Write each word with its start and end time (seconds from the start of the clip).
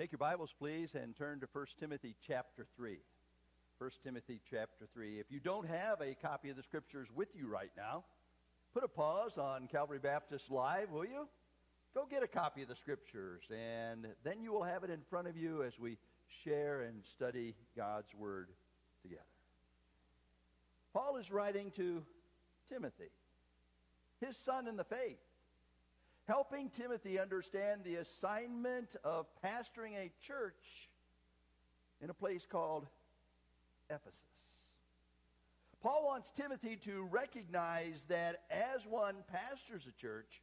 Take 0.00 0.12
your 0.12 0.18
Bibles, 0.18 0.54
please, 0.58 0.94
and 0.94 1.14
turn 1.14 1.40
to 1.40 1.48
1 1.52 1.66
Timothy 1.78 2.16
chapter 2.26 2.66
3. 2.74 2.96
1 3.76 3.90
Timothy 4.02 4.40
chapter 4.50 4.88
3. 4.94 5.20
If 5.20 5.26
you 5.28 5.40
don't 5.40 5.68
have 5.68 6.00
a 6.00 6.14
copy 6.14 6.48
of 6.48 6.56
the 6.56 6.62
scriptures 6.62 7.08
with 7.14 7.28
you 7.34 7.46
right 7.46 7.70
now, 7.76 8.04
put 8.72 8.82
a 8.82 8.88
pause 8.88 9.36
on 9.36 9.66
Calvary 9.66 9.98
Baptist 9.98 10.50
Live, 10.50 10.90
will 10.90 11.04
you? 11.04 11.28
Go 11.94 12.06
get 12.10 12.22
a 12.22 12.26
copy 12.26 12.62
of 12.62 12.68
the 12.68 12.76
scriptures, 12.76 13.42
and 13.50 14.06
then 14.24 14.40
you 14.40 14.52
will 14.52 14.62
have 14.62 14.84
it 14.84 14.90
in 14.90 15.02
front 15.10 15.28
of 15.28 15.36
you 15.36 15.64
as 15.64 15.78
we 15.78 15.98
share 16.44 16.80
and 16.80 17.04
study 17.04 17.54
God's 17.76 18.14
word 18.14 18.48
together. 19.02 19.20
Paul 20.94 21.18
is 21.18 21.30
writing 21.30 21.72
to 21.72 22.02
Timothy, 22.72 23.10
his 24.18 24.34
son 24.38 24.66
in 24.66 24.78
the 24.78 24.84
faith 24.84 25.18
helping 26.30 26.70
Timothy 26.70 27.18
understand 27.18 27.80
the 27.82 27.96
assignment 27.96 28.94
of 29.02 29.26
pastoring 29.44 29.96
a 29.96 30.12
church 30.24 30.88
in 32.00 32.08
a 32.08 32.14
place 32.14 32.46
called 32.48 32.86
Ephesus. 33.88 34.20
Paul 35.82 36.04
wants 36.04 36.30
Timothy 36.30 36.76
to 36.84 37.02
recognize 37.10 38.04
that 38.04 38.42
as 38.48 38.86
one 38.86 39.16
pastors 39.26 39.88
a 39.88 40.00
church, 40.00 40.40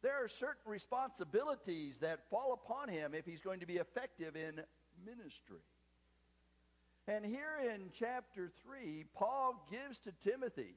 there 0.00 0.24
are 0.24 0.28
certain 0.28 0.64
responsibilities 0.64 1.98
that 2.00 2.30
fall 2.30 2.54
upon 2.54 2.88
him 2.88 3.12
if 3.12 3.26
he's 3.26 3.42
going 3.42 3.60
to 3.60 3.66
be 3.66 3.76
effective 3.76 4.34
in 4.34 4.62
ministry. 5.04 5.60
And 7.06 7.22
here 7.22 7.58
in 7.70 7.90
chapter 7.92 8.50
3, 8.64 9.04
Paul 9.14 9.62
gives 9.70 9.98
to 10.00 10.12
Timothy 10.22 10.76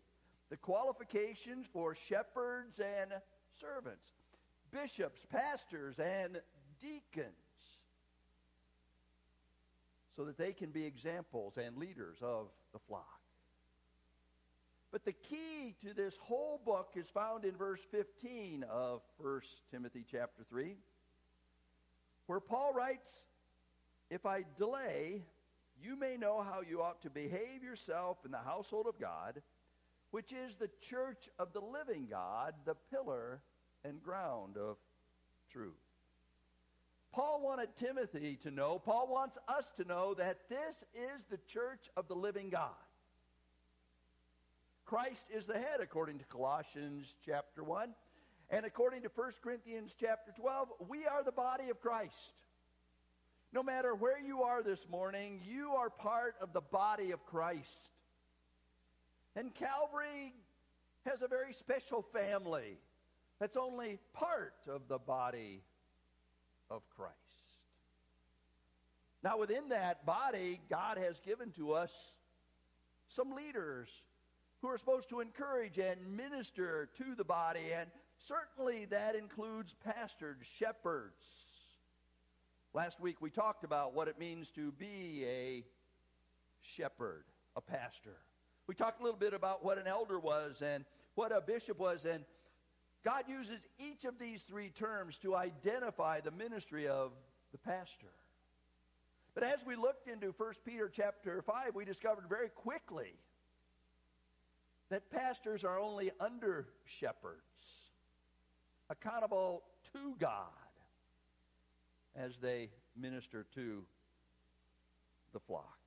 the 0.49 0.57
qualifications 0.57 1.67
for 1.71 1.95
shepherds 1.95 2.81
and 2.81 3.13
servants 3.57 4.09
bishops, 4.71 5.21
pastors, 5.31 5.99
and 5.99 6.39
deacons 6.81 7.35
so 10.15 10.25
that 10.25 10.37
they 10.37 10.53
can 10.53 10.69
be 10.69 10.85
examples 10.85 11.57
and 11.57 11.77
leaders 11.77 12.17
of 12.21 12.47
the 12.73 12.79
flock. 12.87 13.21
But 14.91 15.05
the 15.05 15.13
key 15.13 15.75
to 15.85 15.93
this 15.93 16.15
whole 16.19 16.61
book 16.65 16.91
is 16.95 17.07
found 17.07 17.45
in 17.45 17.55
verse 17.55 17.79
15 17.91 18.65
of 18.69 19.01
1 19.17 19.41
Timothy 19.71 20.05
chapter 20.09 20.43
3, 20.49 20.75
where 22.27 22.41
Paul 22.41 22.73
writes, 22.73 23.09
If 24.09 24.25
I 24.25 24.43
delay, 24.57 25.23
you 25.81 25.95
may 25.95 26.17
know 26.17 26.41
how 26.41 26.61
you 26.61 26.81
ought 26.81 27.01
to 27.03 27.09
behave 27.09 27.63
yourself 27.63 28.17
in 28.25 28.31
the 28.31 28.37
household 28.37 28.85
of 28.87 28.99
God, 28.99 29.41
which 30.11 30.33
is 30.33 30.55
the 30.55 30.69
church 30.81 31.29
of 31.39 31.53
the 31.53 31.61
living 31.61 32.07
God, 32.09 32.53
the 32.65 32.75
pillar 32.91 33.41
and 33.83 34.01
ground 34.01 34.57
of 34.57 34.77
truth. 35.51 35.73
Paul 37.11 37.41
wanted 37.43 37.75
Timothy 37.75 38.37
to 38.43 38.51
know, 38.51 38.79
Paul 38.79 39.07
wants 39.09 39.37
us 39.47 39.69
to 39.77 39.83
know 39.83 40.13
that 40.13 40.49
this 40.49 40.83
is 40.93 41.25
the 41.25 41.39
church 41.47 41.89
of 41.97 42.07
the 42.07 42.15
living 42.15 42.49
God. 42.49 42.69
Christ 44.85 45.25
is 45.33 45.45
the 45.45 45.57
head 45.57 45.79
according 45.81 46.19
to 46.19 46.25
Colossians 46.25 47.15
chapter 47.25 47.63
1. 47.63 47.93
And 48.49 48.65
according 48.65 49.03
to 49.03 49.09
1 49.13 49.31
Corinthians 49.41 49.95
chapter 49.97 50.33
12, 50.37 50.69
we 50.89 51.05
are 51.05 51.23
the 51.23 51.31
body 51.31 51.69
of 51.69 51.79
Christ. 51.79 52.33
No 53.53 53.63
matter 53.63 53.95
where 53.95 54.19
you 54.19 54.43
are 54.43 54.61
this 54.61 54.85
morning, 54.89 55.41
you 55.45 55.71
are 55.71 55.89
part 55.89 56.35
of 56.41 56.51
the 56.51 56.61
body 56.61 57.11
of 57.11 57.25
Christ. 57.25 57.89
And 59.35 59.53
Calvary 59.55 60.33
has 61.05 61.21
a 61.21 61.27
very 61.27 61.53
special 61.53 62.01
family. 62.01 62.77
That's 63.41 63.57
only 63.57 63.97
part 64.13 64.53
of 64.67 64.87
the 64.87 64.99
body 64.99 65.63
of 66.69 66.83
Christ. 66.95 67.15
Now, 69.23 69.39
within 69.39 69.69
that 69.69 70.05
body, 70.05 70.61
God 70.69 70.99
has 70.99 71.19
given 71.25 71.49
to 71.53 71.73
us 71.73 72.13
some 73.07 73.31
leaders 73.35 73.89
who 74.61 74.67
are 74.67 74.77
supposed 74.77 75.09
to 75.09 75.21
encourage 75.21 75.79
and 75.79 76.15
minister 76.15 76.89
to 76.99 77.15
the 77.15 77.23
body, 77.23 77.73
and 77.75 77.89
certainly 78.19 78.85
that 78.85 79.15
includes 79.15 79.73
pastors, 79.83 80.37
shepherds. 80.59 81.25
Last 82.75 82.99
week 82.99 83.21
we 83.21 83.31
talked 83.31 83.63
about 83.63 83.95
what 83.95 84.07
it 84.07 84.19
means 84.19 84.51
to 84.51 84.71
be 84.73 85.25
a 85.27 85.63
shepherd, 86.61 87.23
a 87.55 87.61
pastor. 87.61 88.17
We 88.67 88.75
talked 88.75 88.99
a 88.99 89.03
little 89.03 89.19
bit 89.19 89.33
about 89.33 89.65
what 89.65 89.79
an 89.79 89.87
elder 89.87 90.19
was 90.19 90.61
and 90.61 90.85
what 91.15 91.35
a 91.35 91.41
bishop 91.41 91.79
was, 91.79 92.05
and 92.05 92.23
God 93.03 93.23
uses 93.27 93.59
each 93.79 94.05
of 94.05 94.19
these 94.19 94.41
three 94.43 94.69
terms 94.69 95.17
to 95.23 95.35
identify 95.35 96.21
the 96.21 96.31
ministry 96.31 96.87
of 96.87 97.11
the 97.51 97.57
pastor. 97.57 98.13
But 99.33 99.43
as 99.43 99.65
we 99.65 99.75
looked 99.75 100.07
into 100.07 100.33
1 100.37 100.53
Peter 100.65 100.91
chapter 100.93 101.41
5, 101.41 101.73
we 101.73 101.85
discovered 101.85 102.25
very 102.29 102.49
quickly 102.49 103.13
that 104.89 105.09
pastors 105.09 105.63
are 105.63 105.79
only 105.79 106.11
under 106.19 106.67
shepherds, 106.85 107.41
accountable 108.89 109.63
to 109.93 110.15
God 110.19 110.45
as 112.15 112.33
they 112.41 112.69
minister 112.97 113.45
to 113.55 113.83
the 115.33 115.39
flock. 115.39 115.79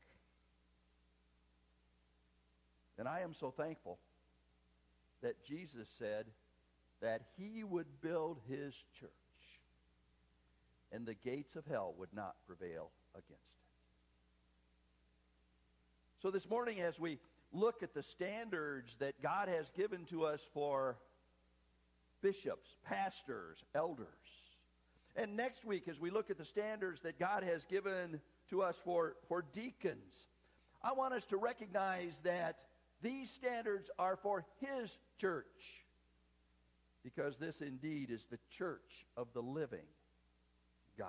And 2.99 3.07
I 3.07 3.21
am 3.21 3.35
so 3.35 3.51
thankful 3.51 3.99
that 5.21 5.45
Jesus 5.45 5.87
said, 5.99 6.27
that 7.05 7.21
he 7.37 7.63
would 7.63 8.01
build 8.01 8.39
his 8.49 8.75
church 8.99 9.11
and 10.91 11.05
the 11.05 11.13
gates 11.13 11.55
of 11.55 11.67
hell 11.67 11.95
would 11.99 12.09
not 12.15 12.35
prevail 12.47 12.91
against 13.15 13.31
it. 13.31 13.43
So 16.23 16.31
this 16.31 16.49
morning 16.49 16.81
as 16.81 16.99
we 16.99 17.19
look 17.53 17.83
at 17.83 17.93
the 17.93 18.03
standards 18.03 18.97
that 19.01 19.21
God 19.23 19.49
has 19.49 19.69
given 19.77 20.07
to 20.07 20.25
us 20.25 20.41
for 20.55 20.97
bishops, 22.23 22.71
pastors, 22.87 23.63
elders, 23.75 24.07
and 25.15 25.37
next 25.37 25.67
week 25.67 25.89
as 25.89 26.01
we 26.01 26.09
look 26.09 26.31
at 26.31 26.39
the 26.39 26.45
standards 26.45 27.03
that 27.03 27.19
God 27.19 27.43
has 27.43 27.67
given 27.67 28.19
to 28.49 28.63
us 28.63 28.77
for, 28.83 29.17
for 29.29 29.45
deacons, 29.53 30.15
I 30.83 30.95
want 30.95 31.13
us 31.13 31.27
to 31.27 31.37
recognize 31.37 32.19
that 32.25 32.61
these 33.03 33.31
standards 33.31 33.91
are 33.99 34.17
for 34.17 34.47
his 34.59 34.97
church 35.19 35.84
because 37.05 37.37
this 37.37 37.61
indeed 37.61 38.11
is 38.11 38.25
the 38.31 38.39
church 38.57 39.05
of 39.17 39.29
the 39.35 39.43
living 39.43 39.87
God. 40.99 41.09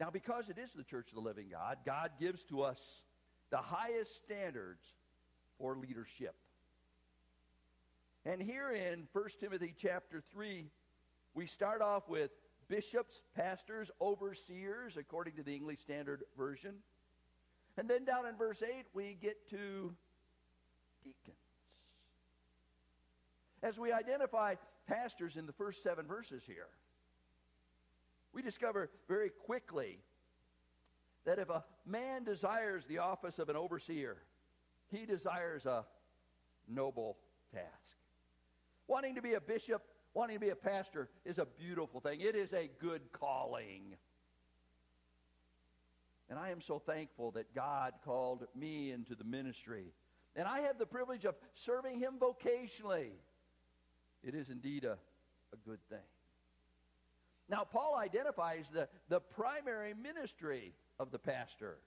Now, 0.00 0.10
because 0.10 0.48
it 0.48 0.58
is 0.58 0.72
the 0.72 0.84
church 0.84 1.08
of 1.08 1.14
the 1.16 1.20
living 1.20 1.46
God, 1.50 1.78
God 1.84 2.12
gives 2.18 2.44
to 2.44 2.62
us 2.62 2.80
the 3.50 3.58
highest 3.58 4.16
standards 4.16 4.82
for 5.58 5.76
leadership. 5.76 6.34
And 8.24 8.40
here 8.40 8.70
in 8.70 9.08
1 9.12 9.24
Timothy 9.40 9.74
chapter 9.76 10.22
3, 10.32 10.70
we 11.34 11.46
start 11.46 11.82
off 11.82 12.08
with 12.08 12.30
bishops, 12.68 13.20
pastors, 13.36 13.90
overseers, 14.00 14.96
according 14.96 15.34
to 15.34 15.42
the 15.42 15.54
English 15.54 15.80
Standard 15.80 16.22
Version. 16.36 16.74
And 17.76 17.88
then 17.88 18.04
down 18.04 18.26
in 18.26 18.36
verse 18.36 18.62
8, 18.62 18.86
we 18.94 19.16
get 19.20 19.48
to 19.50 19.94
deacons. 21.02 21.41
As 23.62 23.78
we 23.78 23.92
identify 23.92 24.56
pastors 24.88 25.36
in 25.36 25.46
the 25.46 25.52
first 25.52 25.82
seven 25.82 26.06
verses 26.06 26.42
here, 26.46 26.68
we 28.32 28.42
discover 28.42 28.90
very 29.08 29.30
quickly 29.30 29.98
that 31.24 31.38
if 31.38 31.48
a 31.50 31.64
man 31.86 32.24
desires 32.24 32.84
the 32.86 32.98
office 32.98 33.38
of 33.38 33.48
an 33.48 33.56
overseer, 33.56 34.16
he 34.90 35.06
desires 35.06 35.66
a 35.66 35.84
noble 36.68 37.18
task. 37.54 37.96
Wanting 38.88 39.14
to 39.14 39.22
be 39.22 39.34
a 39.34 39.40
bishop, 39.40 39.82
wanting 40.14 40.36
to 40.36 40.40
be 40.40 40.50
a 40.50 40.56
pastor 40.56 41.08
is 41.24 41.38
a 41.38 41.46
beautiful 41.46 42.00
thing. 42.00 42.20
It 42.20 42.34
is 42.34 42.52
a 42.52 42.68
good 42.80 43.02
calling. 43.12 43.94
And 46.28 46.38
I 46.38 46.50
am 46.50 46.60
so 46.60 46.78
thankful 46.78 47.30
that 47.32 47.54
God 47.54 47.92
called 48.04 48.46
me 48.56 48.90
into 48.90 49.14
the 49.14 49.24
ministry. 49.24 49.92
And 50.34 50.48
I 50.48 50.60
have 50.62 50.78
the 50.78 50.86
privilege 50.86 51.26
of 51.26 51.34
serving 51.54 52.00
him 52.00 52.14
vocationally 52.18 53.10
it 54.24 54.34
is 54.34 54.48
indeed 54.48 54.84
a, 54.84 54.98
a 55.52 55.56
good 55.64 55.80
thing. 55.88 55.98
Now, 57.48 57.64
Paul 57.64 57.96
identifies 57.98 58.66
the, 58.72 58.88
the 59.08 59.20
primary 59.20 59.94
ministry 59.94 60.72
of 60.98 61.10
the 61.10 61.18
pastor. 61.18 61.78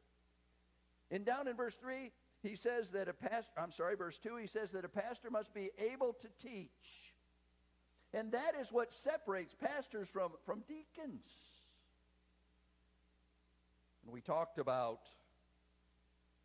And 1.10 1.26
down 1.26 1.48
in 1.48 1.56
verse 1.56 1.76
3, 1.82 2.12
he 2.44 2.56
says 2.56 2.92
that 2.92 3.08
a 3.08 3.14
pastor, 3.14 3.52
I'm 3.58 3.72
sorry, 3.72 3.96
verse 3.96 4.20
2, 4.20 4.36
he 4.36 4.48
says 4.48 4.72
that 4.72 4.86
a 4.86 4.90
pastor 4.90 5.32
must 5.32 5.54
be 5.54 5.72
able 5.80 6.14
to 6.14 6.28
teach. 6.42 7.14
And 8.14 8.32
that 8.34 8.54
is 8.60 8.72
what 8.72 8.94
separates 8.94 9.56
pastors 9.56 10.08
from, 10.08 10.32
from 10.46 10.64
deacons. 10.68 11.32
And 14.04 14.14
we 14.14 14.22
talked 14.22 14.60
about 14.60 15.08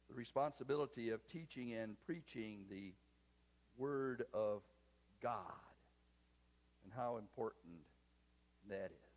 the 0.09 0.15
responsibility 0.15 1.11
of 1.11 1.27
teaching 1.27 1.75
and 1.75 1.97
preaching 2.07 2.61
the 2.71 2.93
Word 3.77 4.25
of 4.33 4.63
God 5.23 5.70
and 6.85 6.93
how 6.95 7.19
important 7.19 7.75
that 8.69 8.91
is. 8.91 9.11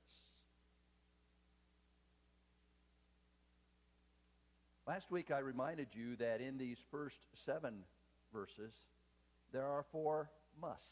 Last 4.88 5.12
week 5.12 5.32
I 5.32 5.40
reminded 5.40 5.88
you 5.94 6.18
that 6.18 6.42
in 6.42 6.58
these 6.58 6.78
first 6.92 7.20
seven 7.46 7.84
verses, 8.34 8.74
there 9.54 9.66
are 9.66 9.86
four 9.92 10.30
musts. 10.60 10.88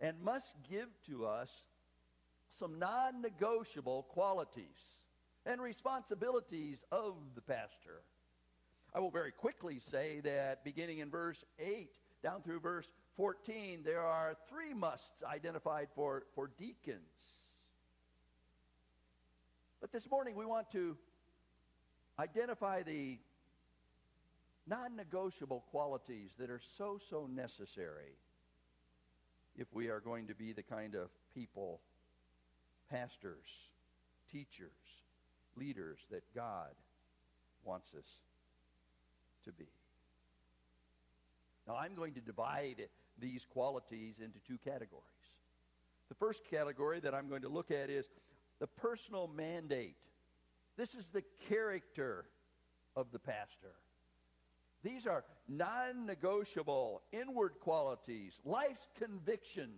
And 0.00 0.20
must 0.22 0.54
give 0.68 0.88
to 1.06 1.26
us 1.26 1.50
some 2.58 2.78
non 2.78 3.22
negotiable 3.22 4.04
qualities 4.04 4.96
and 5.46 5.60
responsibilities 5.60 6.84
of 6.92 7.14
the 7.34 7.40
pastor. 7.40 8.02
I 8.94 9.00
will 9.00 9.10
very 9.10 9.32
quickly 9.32 9.78
say 9.78 10.20
that 10.24 10.64
beginning 10.64 10.98
in 10.98 11.10
verse 11.10 11.44
8 11.58 11.88
down 12.22 12.42
through 12.42 12.60
verse 12.60 12.88
14, 13.20 13.82
there 13.84 14.00
are 14.00 14.34
three 14.48 14.72
musts 14.72 15.22
identified 15.30 15.88
for, 15.94 16.22
for 16.34 16.50
deacons. 16.58 17.02
But 19.78 19.92
this 19.92 20.10
morning 20.10 20.36
we 20.36 20.46
want 20.46 20.70
to 20.72 20.96
identify 22.18 22.82
the 22.82 23.18
non-negotiable 24.66 25.64
qualities 25.70 26.30
that 26.38 26.48
are 26.48 26.62
so, 26.78 26.98
so 27.10 27.28
necessary 27.30 28.16
if 29.54 29.66
we 29.74 29.90
are 29.90 30.00
going 30.00 30.26
to 30.28 30.34
be 30.34 30.54
the 30.54 30.62
kind 30.62 30.94
of 30.94 31.10
people, 31.34 31.82
pastors, 32.90 33.68
teachers, 34.32 34.70
leaders 35.58 35.98
that 36.10 36.22
God 36.34 36.70
wants 37.64 37.88
us 37.98 38.06
to 39.44 39.52
be. 39.52 39.68
Now, 41.68 41.76
I'm 41.76 41.94
going 41.94 42.14
to 42.14 42.20
divide 42.22 42.88
these 43.20 43.44
qualities 43.44 44.16
into 44.22 44.38
two 44.46 44.58
categories. 44.64 45.04
The 46.08 46.14
first 46.14 46.42
category 46.50 47.00
that 47.00 47.14
I'm 47.14 47.28
going 47.28 47.42
to 47.42 47.48
look 47.48 47.70
at 47.70 47.90
is 47.90 48.08
the 48.58 48.66
personal 48.66 49.28
mandate. 49.28 49.96
This 50.76 50.94
is 50.94 51.08
the 51.10 51.22
character 51.48 52.26
of 52.96 53.12
the 53.12 53.18
pastor. 53.18 53.74
These 54.82 55.06
are 55.06 55.24
non-negotiable 55.48 57.02
inward 57.12 57.54
qualities, 57.60 58.38
life's 58.44 58.88
convictions 58.98 59.70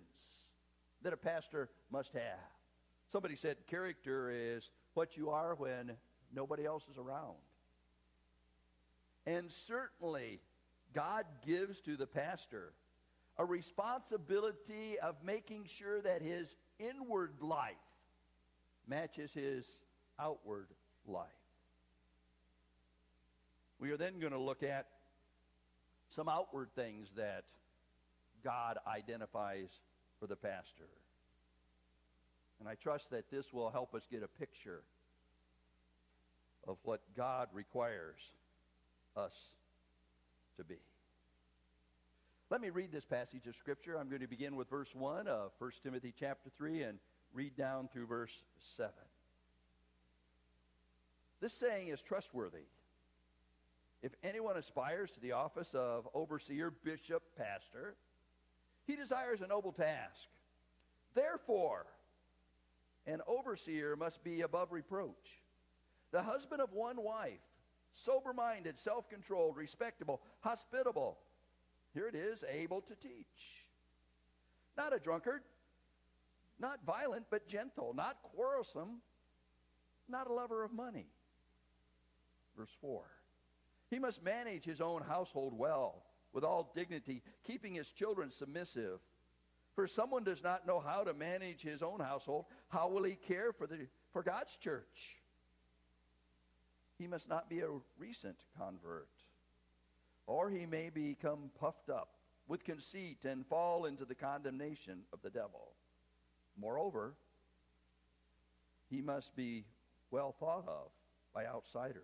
that 1.02 1.12
a 1.12 1.16
pastor 1.16 1.68
must 1.90 2.12
have. 2.12 2.38
Somebody 3.10 3.36
said 3.36 3.56
character 3.66 4.30
is 4.30 4.70
what 4.94 5.16
you 5.16 5.30
are 5.30 5.54
when 5.54 5.92
nobody 6.34 6.64
else 6.64 6.84
is 6.90 6.98
around. 6.98 7.36
And 9.26 9.50
certainly, 9.50 10.40
God 10.94 11.24
gives 11.46 11.80
to 11.82 11.96
the 11.96 12.06
pastor 12.06 12.72
a 13.42 13.44
responsibility 13.44 15.00
of 15.02 15.16
making 15.24 15.64
sure 15.66 16.00
that 16.00 16.22
his 16.22 16.54
inward 16.78 17.32
life 17.40 17.74
matches 18.86 19.32
his 19.32 19.66
outward 20.16 20.68
life. 21.08 21.26
We 23.80 23.90
are 23.90 23.96
then 23.96 24.20
going 24.20 24.32
to 24.32 24.38
look 24.38 24.62
at 24.62 24.86
some 26.14 26.28
outward 26.28 26.68
things 26.76 27.08
that 27.16 27.42
God 28.44 28.78
identifies 28.86 29.70
for 30.20 30.28
the 30.28 30.36
pastor. 30.36 30.88
And 32.60 32.68
I 32.68 32.76
trust 32.76 33.10
that 33.10 33.28
this 33.28 33.52
will 33.52 33.70
help 33.70 33.92
us 33.92 34.02
get 34.08 34.22
a 34.22 34.28
picture 34.28 34.82
of 36.68 36.76
what 36.84 37.00
God 37.16 37.48
requires 37.52 38.20
us 39.16 39.34
to 40.58 40.62
be. 40.62 40.78
Let 42.52 42.60
me 42.60 42.68
read 42.68 42.92
this 42.92 43.06
passage 43.06 43.46
of 43.46 43.56
Scripture. 43.56 43.96
I'm 43.98 44.10
going 44.10 44.20
to 44.20 44.28
begin 44.28 44.56
with 44.56 44.68
verse 44.68 44.94
1 44.94 45.26
of 45.26 45.52
1 45.56 45.70
Timothy 45.82 46.12
chapter 46.14 46.50
3 46.58 46.82
and 46.82 46.98
read 47.32 47.56
down 47.56 47.88
through 47.90 48.06
verse 48.06 48.44
7. 48.76 48.92
This 51.40 51.54
saying 51.54 51.88
is 51.88 52.02
trustworthy. 52.02 52.66
If 54.02 54.12
anyone 54.22 54.58
aspires 54.58 55.10
to 55.12 55.20
the 55.20 55.32
office 55.32 55.74
of 55.74 56.06
overseer, 56.12 56.70
bishop, 56.70 57.22
pastor, 57.38 57.94
he 58.86 58.96
desires 58.96 59.40
a 59.40 59.46
noble 59.46 59.72
task. 59.72 60.28
Therefore, 61.14 61.86
an 63.06 63.22
overseer 63.26 63.96
must 63.96 64.22
be 64.22 64.42
above 64.42 64.72
reproach, 64.72 65.40
the 66.10 66.22
husband 66.22 66.60
of 66.60 66.74
one 66.74 67.02
wife, 67.02 67.40
sober-minded, 67.94 68.76
self-controlled, 68.76 69.56
respectable, 69.56 70.20
hospitable. 70.40 71.16
Here 71.94 72.08
it 72.08 72.14
is, 72.14 72.44
able 72.50 72.80
to 72.82 72.94
teach. 72.94 73.66
Not 74.76 74.94
a 74.94 74.98
drunkard, 74.98 75.42
not 76.58 76.80
violent, 76.86 77.26
but 77.30 77.46
gentle, 77.46 77.92
not 77.94 78.22
quarrelsome, 78.22 79.02
not 80.08 80.28
a 80.28 80.32
lover 80.32 80.64
of 80.64 80.72
money. 80.72 81.08
Verse 82.56 82.74
4. 82.80 83.02
He 83.90 83.98
must 83.98 84.22
manage 84.22 84.64
his 84.64 84.80
own 84.80 85.02
household 85.02 85.52
well, 85.56 86.04
with 86.32 86.44
all 86.44 86.72
dignity, 86.74 87.22
keeping 87.44 87.74
his 87.74 87.90
children 87.90 88.30
submissive. 88.30 89.00
For 89.74 89.86
someone 89.86 90.24
does 90.24 90.42
not 90.42 90.66
know 90.66 90.80
how 90.80 91.04
to 91.04 91.14
manage 91.14 91.60
his 91.60 91.82
own 91.82 92.00
household, 92.00 92.46
how 92.68 92.88
will 92.88 93.04
he 93.04 93.16
care 93.16 93.52
for, 93.52 93.66
the, 93.66 93.86
for 94.12 94.22
God's 94.22 94.56
church? 94.56 95.18
He 96.98 97.06
must 97.06 97.28
not 97.28 97.50
be 97.50 97.60
a 97.60 97.68
recent 97.98 98.36
convert, 98.58 99.08
or 100.26 100.50
he 100.50 100.66
may 100.66 100.90
become 100.90 101.50
puffed 101.60 101.90
up 101.90 102.10
with 102.48 102.64
conceit 102.64 103.24
and 103.24 103.46
fall 103.46 103.86
into 103.86 104.04
the 104.04 104.14
condemnation 104.14 105.00
of 105.12 105.20
the 105.22 105.30
devil. 105.30 105.72
Moreover, 106.60 107.14
he 108.90 109.00
must 109.00 109.34
be 109.34 109.64
well 110.10 110.34
thought 110.38 110.66
of 110.68 110.90
by 111.34 111.46
outsiders 111.46 112.02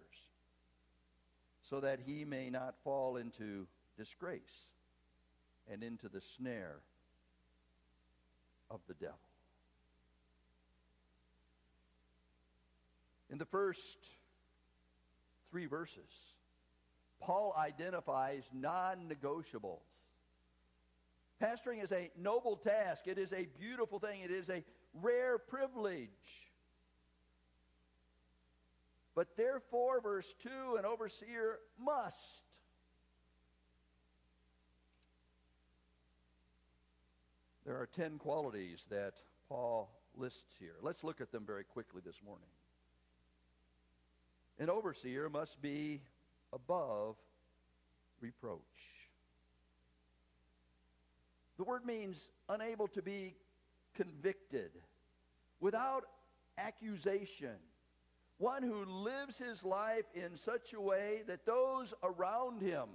so 1.69 1.81
that 1.81 2.01
he 2.05 2.25
may 2.25 2.49
not 2.49 2.75
fall 2.83 3.17
into 3.19 3.67
disgrace 3.97 4.71
and 5.71 5.83
into 5.83 6.09
the 6.09 6.23
snare 6.37 6.81
of 8.71 8.81
the 8.89 8.95
devil. 8.95 9.19
In 13.31 13.37
the 13.37 13.45
first 13.45 13.99
three 15.51 15.67
verses, 15.67 16.11
Paul 17.21 17.55
identifies 17.59 18.45
non-negotiables. 18.53 19.81
Pastoring 21.43 21.83
is 21.83 21.93
a 21.93 22.11
noble 22.19 22.57
task. 22.57 23.07
It 23.07 23.19
is 23.19 23.33
a 23.33 23.47
beautiful 23.59 23.99
thing. 23.99 24.21
It 24.23 24.31
is 24.31 24.49
a 24.49 24.65
rare 24.95 25.39
privilege. 25.39 26.09
But 29.15 29.37
therefore, 29.37 30.01
verse 30.01 30.33
2, 30.43 30.77
an 30.79 30.85
overseer 30.85 31.59
must. 31.79 32.17
There 37.67 37.77
are 37.77 37.87
10 37.87 38.19
qualities 38.19 38.87
that 38.91 39.15
Paul 39.49 39.91
lists 40.17 40.55
here. 40.59 40.77
Let's 40.83 41.05
look 41.05 41.21
at 41.21 41.31
them 41.31 41.45
very 41.47 41.65
quickly 41.65 42.01
this 42.05 42.21
morning. 42.25 42.49
An 44.59 44.71
overseer 44.71 45.29
must 45.29 45.61
be 45.61 46.01
above 46.53 47.17
reproach. 48.21 48.61
The 51.57 51.65
word 51.65 51.85
means 51.85 52.31
unable 52.49 52.89
to 52.89 53.03
be 53.03 53.35
convicted, 53.95 54.71
without 55.61 56.05
accusation 56.57 57.57
one 58.39 58.63
who 58.63 58.85
lives 58.85 59.37
his 59.37 59.65
life 59.65 60.05
in 60.15 60.37
such 60.37 60.73
a 60.73 60.81
way 60.81 61.23
that 61.27 61.45
those 61.45 61.93
around 62.03 62.63
him 62.63 62.89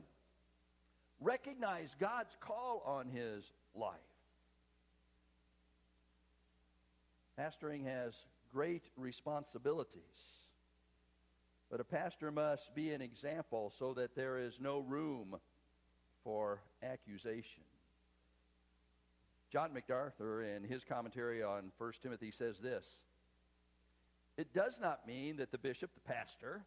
recognize 1.19 1.93
God's 1.99 2.35
call 2.39 2.81
on 2.85 3.09
his 3.09 3.51
life. 3.75 3.99
Pastoring 7.37 7.85
has 7.85 8.13
great 8.53 8.83
responsibilities, 8.95 10.01
but 11.73 11.81
a 11.81 11.83
pastor 11.83 12.31
must 12.31 12.75
be 12.75 12.91
an 12.91 13.01
example 13.01 13.73
so 13.79 13.95
that 13.95 14.15
there 14.15 14.37
is 14.37 14.59
no 14.61 14.81
room 14.81 15.35
for 16.23 16.61
accusation. 16.83 17.63
John 19.51 19.73
MacArthur, 19.73 20.43
in 20.43 20.63
his 20.63 20.83
commentary 20.83 21.41
on 21.41 21.71
1 21.79 21.93
Timothy, 22.03 22.29
says 22.29 22.59
this 22.59 22.85
it 24.37 24.53
does 24.53 24.79
not 24.79 25.07
mean 25.07 25.37
that 25.37 25.51
the 25.51 25.57
bishop, 25.57 25.89
the 25.95 26.13
pastor, 26.13 26.63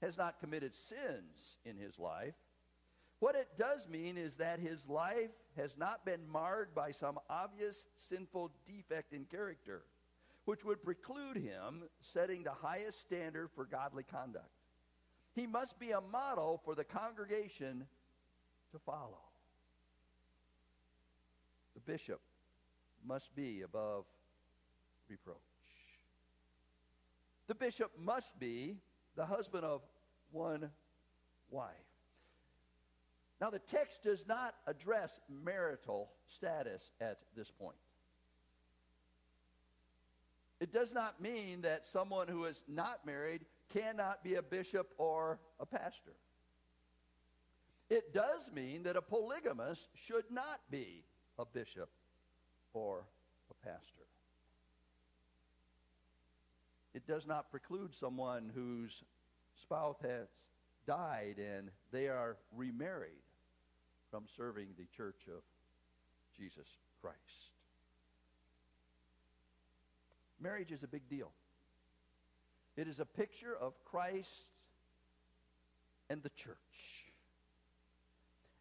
has 0.00 0.16
not 0.16 0.38
committed 0.38 0.76
sins 0.76 1.56
in 1.64 1.76
his 1.76 1.98
life. 1.98 2.34
What 3.18 3.34
it 3.34 3.48
does 3.58 3.88
mean 3.88 4.16
is 4.16 4.36
that 4.36 4.60
his 4.60 4.88
life 4.88 5.32
has 5.56 5.76
not 5.76 6.04
been 6.04 6.20
marred 6.30 6.72
by 6.72 6.92
some 6.92 7.18
obvious 7.28 7.84
sinful 7.98 8.52
defect 8.64 9.12
in 9.12 9.24
character, 9.24 9.82
which 10.44 10.64
would 10.64 10.82
preclude 10.82 11.36
him 11.36 11.84
setting 12.00 12.42
the 12.42 12.52
highest 12.52 13.00
standard 13.00 13.50
for 13.54 13.64
godly 13.64 14.02
conduct. 14.02 14.50
He 15.34 15.46
must 15.46 15.78
be 15.78 15.92
a 15.92 16.00
model 16.00 16.60
for 16.64 16.74
the 16.74 16.84
congregation 16.84 17.86
to 18.72 18.78
follow. 18.78 19.20
The 21.74 21.80
bishop 21.80 22.20
must 23.06 23.34
be 23.34 23.62
above 23.62 24.04
reproach. 25.08 25.36
The 27.46 27.54
bishop 27.54 27.92
must 27.98 28.38
be 28.38 28.76
the 29.16 29.26
husband 29.26 29.64
of 29.64 29.82
one 30.30 30.70
wife. 31.50 31.74
Now, 33.40 33.50
the 33.50 33.58
text 33.58 34.02
does 34.02 34.26
not 34.26 34.54
address 34.66 35.18
marital 35.28 36.10
status 36.26 36.90
at 37.00 37.18
this 37.34 37.50
point. 37.50 37.76
It 40.60 40.72
does 40.72 40.92
not 40.92 41.20
mean 41.22 41.62
that 41.62 41.86
someone 41.86 42.28
who 42.28 42.44
is 42.44 42.60
not 42.68 43.06
married 43.06 43.46
cannot 43.72 44.22
be 44.22 44.34
a 44.34 44.42
bishop 44.42 44.92
or 44.98 45.38
a 45.58 45.64
pastor. 45.64 46.12
It 47.88 48.12
does 48.12 48.50
mean 48.54 48.82
that 48.84 48.96
a 48.96 49.02
polygamist 49.02 49.88
should 49.94 50.24
not 50.30 50.60
be 50.70 51.02
a 51.38 51.44
bishop 51.44 51.88
or 52.74 53.04
a 53.50 53.66
pastor. 53.66 54.04
It 56.94 57.06
does 57.06 57.26
not 57.26 57.50
preclude 57.50 57.94
someone 57.94 58.50
whose 58.54 59.02
spouse 59.62 59.98
has 60.02 60.28
died 60.86 61.36
and 61.38 61.70
they 61.92 62.08
are 62.08 62.36
remarried 62.54 63.22
from 64.10 64.24
serving 64.36 64.68
the 64.76 64.86
church 64.96 65.22
of 65.28 65.42
Jesus 66.36 66.66
Christ. 67.00 67.16
Marriage 70.40 70.72
is 70.72 70.82
a 70.82 70.88
big 70.88 71.08
deal. 71.08 71.30
It 72.76 72.88
is 72.88 72.98
a 72.98 73.04
picture 73.04 73.54
of 73.54 73.74
Christ 73.84 74.46
and 76.08 76.22
the 76.22 76.30
church. 76.30 76.56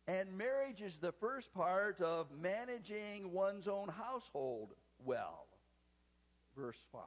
And 0.08 0.38
marriage 0.38 0.82
is 0.82 0.98
the 0.98 1.12
first 1.12 1.54
part 1.54 2.02
of 2.02 2.28
managing 2.42 3.32
one's 3.32 3.68
own 3.68 3.90
household 3.90 4.74
well. 5.06 5.46
Verse 6.58 6.84
5. 6.92 7.02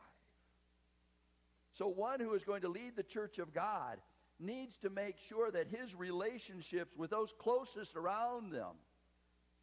So 1.74 1.88
one 1.88 2.20
who 2.20 2.34
is 2.34 2.44
going 2.44 2.62
to 2.62 2.68
lead 2.68 2.96
the 2.96 3.02
church 3.02 3.38
of 3.38 3.52
God 3.52 3.98
needs 4.38 4.76
to 4.78 4.90
make 4.90 5.16
sure 5.28 5.50
that 5.50 5.66
his 5.68 5.94
relationships 5.94 6.96
with 6.96 7.10
those 7.10 7.32
closest 7.38 7.96
around 7.96 8.52
them 8.52 8.76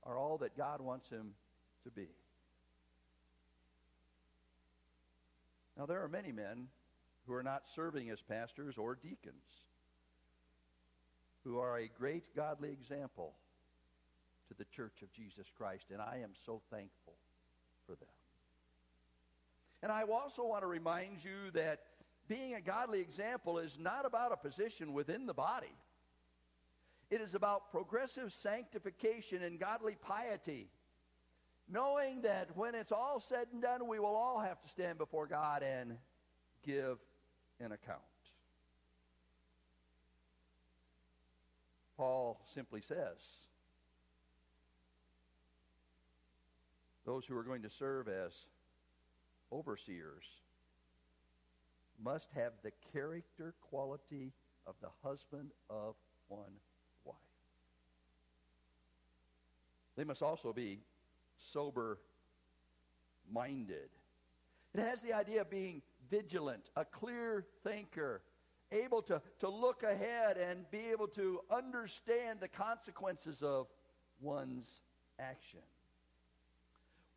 are 0.03 0.17
all 0.17 0.37
that 0.39 0.57
God 0.57 0.81
wants 0.81 1.09
him 1.09 1.31
to 1.83 1.91
be. 1.91 2.09
Now, 5.79 5.85
there 5.85 6.03
are 6.03 6.09
many 6.09 6.33
men 6.33 6.67
who 7.25 7.33
are 7.33 7.41
not 7.41 7.63
serving 7.73 8.09
as 8.09 8.19
pastors 8.19 8.77
or 8.77 8.95
deacons 8.95 9.45
who 11.45 11.57
are 11.59 11.79
a 11.79 11.87
great 11.87 12.35
godly 12.35 12.69
example 12.69 13.33
to 14.49 14.53
the 14.57 14.65
church 14.75 15.01
of 15.01 15.13
Jesus 15.13 15.47
Christ, 15.57 15.85
and 15.89 16.01
I 16.01 16.19
am 16.21 16.31
so 16.45 16.61
thankful 16.69 17.13
for 17.85 17.93
them. 17.93 18.09
And 19.81 19.89
I 19.89 20.01
also 20.03 20.45
want 20.45 20.63
to 20.63 20.67
remind 20.67 21.23
you 21.23 21.49
that 21.53 21.79
being 22.27 22.55
a 22.55 22.61
godly 22.61 22.99
example 22.99 23.57
is 23.57 23.77
not 23.79 24.05
about 24.05 24.33
a 24.33 24.37
position 24.37 24.91
within 24.91 25.25
the 25.25 25.33
body. 25.33 25.77
It 27.09 27.21
is 27.21 27.35
about 27.35 27.71
progressive 27.71 28.33
sanctification 28.33 29.43
and 29.43 29.57
godly 29.57 29.95
piety. 29.95 30.67
Knowing 31.71 32.21
that 32.21 32.49
when 32.55 32.73
it's 32.73 32.91
all 32.91 33.19
said 33.19 33.47
and 33.53 33.61
done, 33.61 33.87
we 33.87 33.99
will 33.99 34.15
all 34.15 34.39
have 34.39 34.59
to 34.61 34.69
stand 34.69 34.97
before 34.97 35.27
God 35.27 35.61
and 35.61 35.97
give 36.65 36.97
an 37.59 37.71
account. 37.71 37.99
Paul 41.95 42.41
simply 42.55 42.81
says, 42.81 43.17
those 47.05 47.25
who 47.25 47.37
are 47.37 47.43
going 47.43 47.63
to 47.63 47.69
serve 47.69 48.07
as 48.07 48.31
overseers 49.51 50.23
must 52.03 52.29
have 52.35 52.53
the 52.63 52.71
character 52.93 53.53
quality 53.69 54.31
of 54.65 54.75
the 54.81 54.89
husband 55.03 55.49
of 55.69 55.95
one 56.29 56.53
wife. 57.03 57.15
They 59.97 60.03
must 60.03 60.21
also 60.23 60.53
be 60.53 60.79
sober 61.53 61.99
minded. 63.31 63.89
It 64.73 64.81
has 64.81 65.01
the 65.01 65.13
idea 65.13 65.41
of 65.41 65.49
being 65.49 65.81
vigilant, 66.09 66.69
a 66.75 66.85
clear 66.85 67.45
thinker, 67.63 68.21
able 68.71 69.01
to, 69.03 69.21
to 69.39 69.49
look 69.49 69.83
ahead 69.83 70.37
and 70.37 70.69
be 70.71 70.87
able 70.91 71.07
to 71.07 71.39
understand 71.51 72.39
the 72.39 72.47
consequences 72.47 73.41
of 73.41 73.67
one's 74.21 74.81
action. 75.19 75.61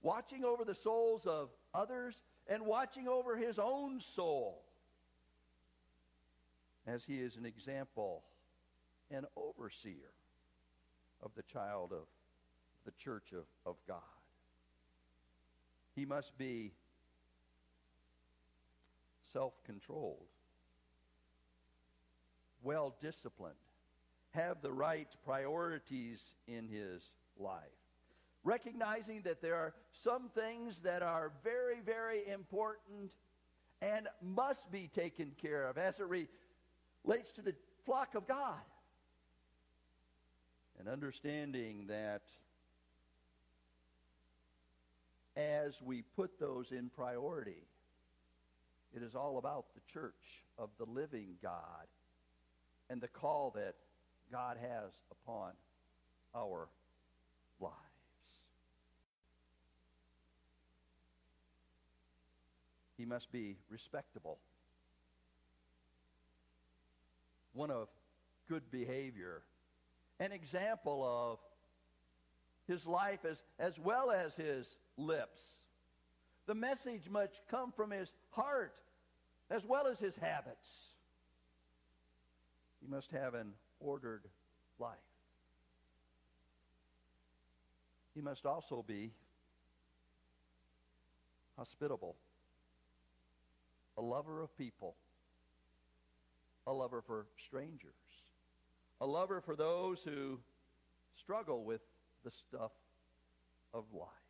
Watching 0.02 0.44
over 0.44 0.64
the 0.64 0.74
souls 0.74 1.26
of 1.26 1.50
others 1.74 2.20
and 2.48 2.66
watching 2.66 3.06
over 3.06 3.36
his 3.36 3.58
own 3.58 4.00
soul 4.00 4.62
as 6.86 7.04
he 7.04 7.20
is 7.20 7.36
an 7.36 7.46
example 7.46 8.24
an 9.10 9.26
overseer 9.36 10.10
of 11.22 11.32
the 11.34 11.42
child 11.42 11.92
of 11.92 12.06
the 12.84 12.92
church 12.92 13.32
of, 13.32 13.44
of 13.64 13.76
God. 13.86 14.00
He 15.94 16.04
must 16.04 16.36
be 16.38 16.72
self-controlled, 19.32 20.26
well-disciplined, 22.62 23.54
have 24.30 24.62
the 24.62 24.72
right 24.72 25.08
priorities 25.24 26.20
in 26.46 26.68
his 26.68 27.12
life. 27.38 27.60
Recognizing 28.44 29.22
that 29.22 29.40
there 29.40 29.54
are 29.54 29.74
some 29.92 30.28
things 30.34 30.80
that 30.80 31.02
are 31.02 31.32
very, 31.44 31.80
very 31.84 32.26
important 32.26 33.12
and 33.80 34.08
must 34.20 34.70
be 34.70 34.88
taken 34.88 35.32
care 35.40 35.68
of 35.68 35.78
as 35.78 36.00
it 36.00 36.06
relates 36.06 37.32
to 37.32 37.42
the 37.42 37.54
flock 37.84 38.14
of 38.14 38.26
God. 38.26 38.60
And 40.78 40.88
understanding 40.88 41.84
that 41.88 42.22
as 45.36 45.80
we 45.82 46.02
put 46.16 46.38
those 46.38 46.72
in 46.72 46.90
priority, 46.90 47.64
it 48.94 49.02
is 49.02 49.14
all 49.14 49.38
about 49.38 49.66
the 49.74 49.80
church 49.92 50.44
of 50.58 50.70
the 50.78 50.84
living 50.84 51.36
God 51.42 51.86
and 52.90 53.00
the 53.00 53.08
call 53.08 53.52
that 53.56 53.74
God 54.30 54.56
has 54.60 54.92
upon 55.10 55.52
our 56.34 56.68
lives. 57.60 57.76
He 62.98 63.04
must 63.04 63.32
be 63.32 63.56
respectable 63.70 64.38
one 67.54 67.70
of 67.70 67.88
good 68.48 68.70
behavior, 68.70 69.42
an 70.20 70.32
example 70.32 71.04
of 71.04 71.38
his 72.66 72.86
life 72.86 73.24
as, 73.24 73.42
as 73.58 73.78
well 73.78 74.10
as 74.10 74.34
his 74.34 74.76
lips. 74.96 75.42
The 76.46 76.54
message 76.54 77.08
must 77.10 77.40
come 77.50 77.72
from 77.72 77.90
his 77.90 78.12
heart 78.30 78.74
as 79.50 79.64
well 79.64 79.86
as 79.86 79.98
his 79.98 80.16
habits. 80.16 80.88
He 82.80 82.88
must 82.88 83.10
have 83.12 83.34
an 83.34 83.52
ordered 83.80 84.24
life. 84.78 84.96
He 88.14 88.20
must 88.20 88.44
also 88.44 88.84
be 88.86 89.12
hospitable, 91.56 92.16
a 93.96 94.02
lover 94.02 94.40
of 94.40 94.56
people, 94.56 94.96
a 96.66 96.72
lover 96.72 97.02
for 97.02 97.26
strangers, 97.46 97.92
a 99.00 99.06
lover 99.06 99.40
for 99.40 99.54
those 99.54 100.02
who 100.02 100.38
struggle 101.14 101.64
with 101.64 101.82
the 102.24 102.30
stuff 102.30 102.72
of 103.72 103.84
life. 103.92 104.21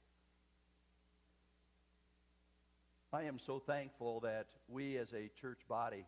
I 3.15 3.25
am 3.25 3.39
so 3.39 3.59
thankful 3.59 4.21
that 4.21 4.47
we 4.69 4.97
as 4.97 5.13
a 5.13 5.31
church 5.39 5.61
body 5.69 6.07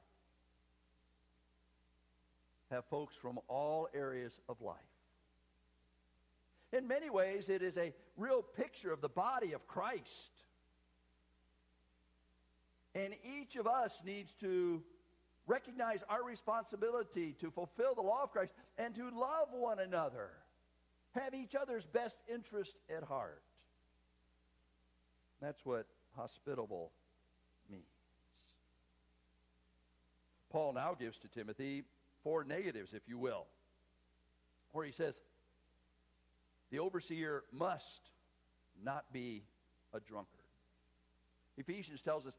have 2.70 2.86
folks 2.86 3.14
from 3.14 3.38
all 3.46 3.88
areas 3.94 4.40
of 4.48 4.62
life. 4.62 4.78
In 6.72 6.88
many 6.88 7.10
ways, 7.10 7.50
it 7.50 7.62
is 7.62 7.76
a 7.76 7.92
real 8.16 8.40
picture 8.42 8.90
of 8.90 9.02
the 9.02 9.10
body 9.10 9.52
of 9.52 9.66
Christ. 9.66 10.32
And 12.94 13.14
each 13.22 13.56
of 13.56 13.66
us 13.66 14.00
needs 14.02 14.32
to 14.40 14.82
recognize 15.46 16.02
our 16.08 16.24
responsibility 16.24 17.34
to 17.40 17.50
fulfill 17.50 17.94
the 17.94 18.00
law 18.00 18.22
of 18.22 18.32
Christ 18.32 18.54
and 18.78 18.94
to 18.94 19.10
love 19.10 19.48
one 19.52 19.78
another, 19.78 20.30
have 21.10 21.34
each 21.34 21.54
other's 21.54 21.84
best 21.84 22.16
interest 22.32 22.78
at 22.88 23.04
heart. 23.04 23.43
That's 25.44 25.66
what 25.66 25.84
hospitable 26.16 26.90
means. 27.70 27.84
Paul 30.50 30.72
now 30.72 30.96
gives 30.98 31.18
to 31.18 31.28
Timothy 31.28 31.84
four 32.22 32.44
negatives, 32.44 32.94
if 32.94 33.02
you 33.06 33.18
will, 33.18 33.44
where 34.72 34.86
he 34.86 34.92
says, 34.92 35.16
the 36.70 36.78
overseer 36.78 37.42
must 37.52 38.08
not 38.82 39.04
be 39.12 39.42
a 39.92 40.00
drunkard. 40.00 40.40
Ephesians 41.58 42.00
tells 42.00 42.26
us, 42.26 42.34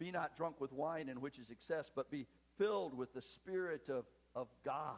be 0.00 0.10
not 0.10 0.36
drunk 0.36 0.60
with 0.60 0.72
wine 0.72 1.08
in 1.08 1.20
which 1.20 1.38
is 1.38 1.50
excess, 1.50 1.92
but 1.94 2.10
be 2.10 2.26
filled 2.56 2.92
with 2.92 3.14
the 3.14 3.22
spirit 3.22 3.88
of, 3.88 4.04
of 4.34 4.48
God. 4.64 4.96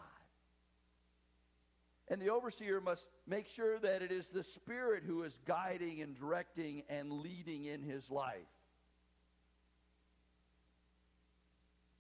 And 2.11 2.21
the 2.21 2.31
overseer 2.31 2.81
must 2.81 3.07
make 3.29 3.47
sure 3.47 3.79
that 3.79 4.03
it 4.03 4.11
is 4.11 4.27
the 4.27 4.43
Spirit 4.43 5.05
who 5.07 5.23
is 5.23 5.39
guiding 5.47 6.03
and 6.03 6.19
directing 6.19 6.83
and 6.91 7.13
leading 7.13 7.67
in 7.67 7.83
his 7.83 8.11
life. 8.11 8.35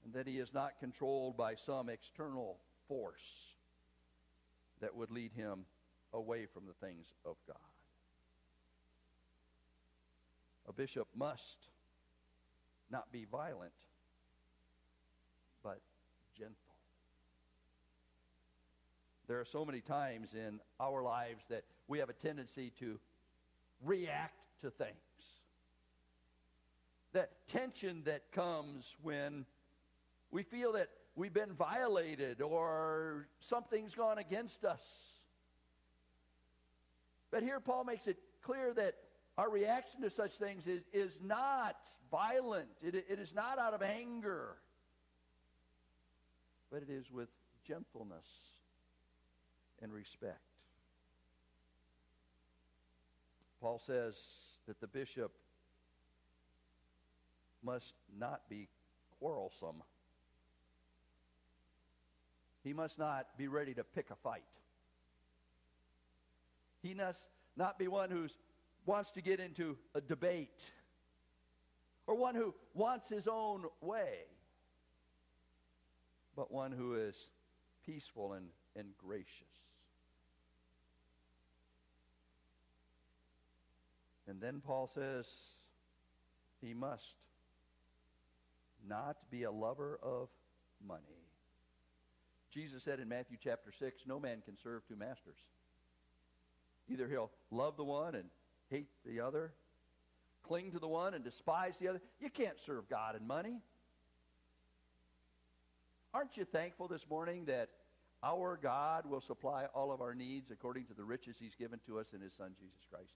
And 0.04 0.12
that 0.14 0.26
he 0.26 0.38
is 0.38 0.52
not 0.52 0.80
controlled 0.80 1.36
by 1.36 1.54
some 1.54 1.88
external 1.88 2.58
force 2.88 3.54
that 4.80 4.96
would 4.96 5.12
lead 5.12 5.30
him 5.32 5.64
away 6.12 6.46
from 6.46 6.64
the 6.66 6.86
things 6.86 7.06
of 7.24 7.36
God. 7.46 7.56
A 10.68 10.72
bishop 10.72 11.06
must 11.16 11.68
not 12.90 13.12
be 13.12 13.26
violent, 13.30 13.72
but 15.62 15.80
gentle. 16.36 16.69
There 19.30 19.38
are 19.38 19.44
so 19.44 19.64
many 19.64 19.80
times 19.80 20.34
in 20.34 20.58
our 20.80 21.04
lives 21.04 21.44
that 21.50 21.62
we 21.86 22.00
have 22.00 22.10
a 22.10 22.14
tendency 22.14 22.72
to 22.80 22.98
react 23.84 24.34
to 24.62 24.72
things. 24.72 24.90
That 27.12 27.30
tension 27.46 28.02
that 28.06 28.32
comes 28.32 28.96
when 29.02 29.46
we 30.32 30.42
feel 30.42 30.72
that 30.72 30.88
we've 31.14 31.32
been 31.32 31.52
violated 31.52 32.42
or 32.42 33.28
something's 33.38 33.94
gone 33.94 34.18
against 34.18 34.64
us. 34.64 34.82
But 37.30 37.44
here 37.44 37.60
Paul 37.60 37.84
makes 37.84 38.08
it 38.08 38.18
clear 38.42 38.74
that 38.74 38.96
our 39.38 39.48
reaction 39.48 40.02
to 40.02 40.10
such 40.10 40.38
things 40.38 40.66
is, 40.66 40.82
is 40.92 41.20
not 41.22 41.76
violent. 42.10 42.66
It, 42.82 42.96
it 42.96 43.20
is 43.20 43.32
not 43.32 43.60
out 43.60 43.74
of 43.74 43.82
anger. 43.82 44.56
But 46.72 46.82
it 46.82 46.90
is 46.90 47.08
with 47.12 47.28
gentleness 47.64 48.26
and 49.82 49.92
respect. 49.92 50.40
Paul 53.60 53.80
says 53.86 54.14
that 54.66 54.80
the 54.80 54.86
bishop 54.86 55.32
must 57.62 57.92
not 58.18 58.42
be 58.48 58.68
quarrelsome. 59.18 59.82
He 62.64 62.72
must 62.72 62.98
not 62.98 63.26
be 63.36 63.48
ready 63.48 63.74
to 63.74 63.84
pick 63.84 64.10
a 64.10 64.16
fight. 64.16 64.42
He 66.82 66.94
must 66.94 67.26
not 67.56 67.78
be 67.78 67.88
one 67.88 68.10
who 68.10 68.28
wants 68.86 69.12
to 69.12 69.20
get 69.20 69.40
into 69.40 69.76
a 69.94 70.00
debate 70.00 70.64
or 72.06 72.14
one 72.14 72.34
who 72.34 72.54
wants 72.74 73.08
his 73.08 73.28
own 73.28 73.64
way, 73.80 74.24
but 76.34 76.50
one 76.50 76.72
who 76.72 76.94
is 76.94 77.14
peaceful 77.84 78.32
and, 78.32 78.46
and 78.74 78.88
gracious. 78.98 79.46
And 84.30 84.40
then 84.40 84.62
Paul 84.64 84.88
says 84.94 85.26
he 86.60 86.72
must 86.72 87.16
not 88.88 89.16
be 89.28 89.42
a 89.42 89.50
lover 89.50 89.98
of 90.04 90.28
money. 90.86 91.02
Jesus 92.52 92.84
said 92.84 93.00
in 93.00 93.08
Matthew 93.08 93.38
chapter 93.42 93.72
6, 93.76 94.02
no 94.06 94.20
man 94.20 94.40
can 94.44 94.56
serve 94.62 94.86
two 94.86 94.94
masters. 94.94 95.36
Either 96.88 97.08
he'll 97.08 97.32
love 97.50 97.76
the 97.76 97.84
one 97.84 98.14
and 98.14 98.24
hate 98.70 98.88
the 99.04 99.20
other, 99.20 99.52
cling 100.44 100.70
to 100.70 100.78
the 100.78 100.88
one 100.88 101.14
and 101.14 101.24
despise 101.24 101.74
the 101.80 101.88
other. 101.88 102.00
You 102.20 102.30
can't 102.30 102.58
serve 102.64 102.88
God 102.88 103.16
and 103.16 103.26
money. 103.26 103.58
Aren't 106.14 106.36
you 106.36 106.44
thankful 106.44 106.86
this 106.86 107.04
morning 107.10 107.46
that 107.46 107.70
our 108.22 108.58
God 108.62 109.06
will 109.06 109.20
supply 109.20 109.66
all 109.74 109.90
of 109.90 110.00
our 110.00 110.14
needs 110.14 110.52
according 110.52 110.84
to 110.86 110.94
the 110.94 111.04
riches 111.04 111.36
he's 111.40 111.56
given 111.56 111.80
to 111.86 111.98
us 111.98 112.12
in 112.14 112.20
his 112.20 112.32
son 112.32 112.52
Jesus 112.60 112.86
Christ? 112.88 113.14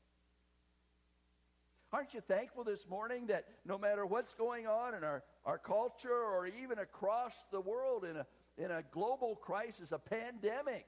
Aren't 1.94 2.12
you 2.12 2.22
thankful 2.22 2.64
this 2.64 2.88
morning 2.90 3.28
that 3.28 3.44
no 3.64 3.78
matter 3.78 4.04
what's 4.04 4.34
going 4.34 4.66
on 4.66 4.94
in 4.94 5.04
our, 5.04 5.22
our 5.46 5.58
culture 5.58 6.10
or 6.10 6.44
even 6.44 6.80
across 6.80 7.34
the 7.52 7.60
world 7.60 8.04
in 8.04 8.16
a, 8.16 8.26
in 8.58 8.72
a 8.72 8.82
global 8.90 9.36
crisis, 9.36 9.92
a 9.92 9.98
pandemic, 10.00 10.86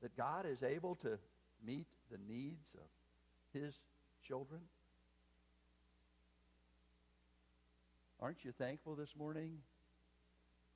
that 0.00 0.16
God 0.16 0.46
is 0.46 0.62
able 0.62 0.94
to 1.02 1.18
meet 1.62 1.86
the 2.10 2.16
needs 2.26 2.70
of 2.74 3.60
his 3.60 3.74
children? 4.26 4.62
Aren't 8.18 8.46
you 8.46 8.52
thankful 8.52 8.94
this 8.94 9.14
morning 9.14 9.58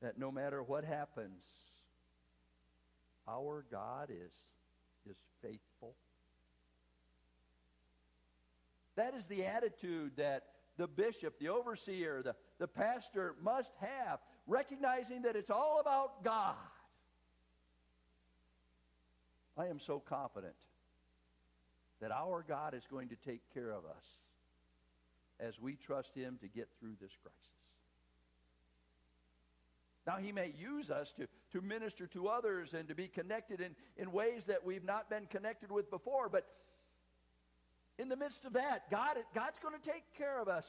that 0.03 0.19
no 0.19 0.31
matter 0.31 0.63
what 0.63 0.85
happens, 0.85 1.43
our 3.27 3.65
God 3.71 4.11
is, 4.11 4.33
is 5.11 5.17
faithful? 5.41 5.95
That 9.01 9.15
is 9.15 9.25
the 9.29 9.47
attitude 9.47 10.13
that 10.19 10.43
the 10.77 10.87
bishop, 10.87 11.39
the 11.39 11.49
overseer, 11.49 12.21
the, 12.23 12.35
the 12.59 12.69
pastor 12.69 13.35
must 13.43 13.73
have, 13.81 14.19
recognizing 14.47 15.23
that 15.23 15.37
it's 15.37 15.49
all 15.49 15.79
about 15.81 16.23
God. 16.23 16.55
I 19.57 19.69
am 19.69 19.81
so 19.81 20.01
confident 20.01 20.55
that 22.03 22.11
our 22.13 22.45
God 22.47 22.75
is 22.75 22.83
going 22.91 23.09
to 23.09 23.17
take 23.17 23.41
care 23.55 23.71
of 23.71 23.87
us 23.87 24.05
as 25.41 25.59
we 25.59 25.77
trust 25.77 26.15
him 26.15 26.37
to 26.43 26.49
get 26.49 26.69
through 26.79 26.97
this 27.01 27.17
crisis. 27.23 27.41
Now, 30.07 30.19
he 30.19 30.31
may 30.31 30.53
use 30.59 30.91
us 30.91 31.11
to, 31.13 31.27
to 31.53 31.67
minister 31.67 32.07
to 32.09 32.29
others 32.29 32.75
and 32.75 32.87
to 32.89 32.95
be 32.95 33.09
connected 33.09 33.63
in, 33.63 33.75
in 33.97 34.13
ways 34.13 34.45
that 34.45 34.63
we've 34.63 34.85
not 34.85 35.09
been 35.09 35.25
connected 35.25 35.73
with 35.73 35.89
before, 35.89 36.29
but 36.29 36.47
in 38.01 38.09
the 38.09 38.17
midst 38.17 38.47
of 38.47 38.55
that, 38.55 38.91
God, 38.91 39.17
God's 39.35 39.59
going 39.63 39.79
to 39.79 39.91
take 39.91 40.05
care 40.17 40.41
of 40.41 40.49
us. 40.49 40.67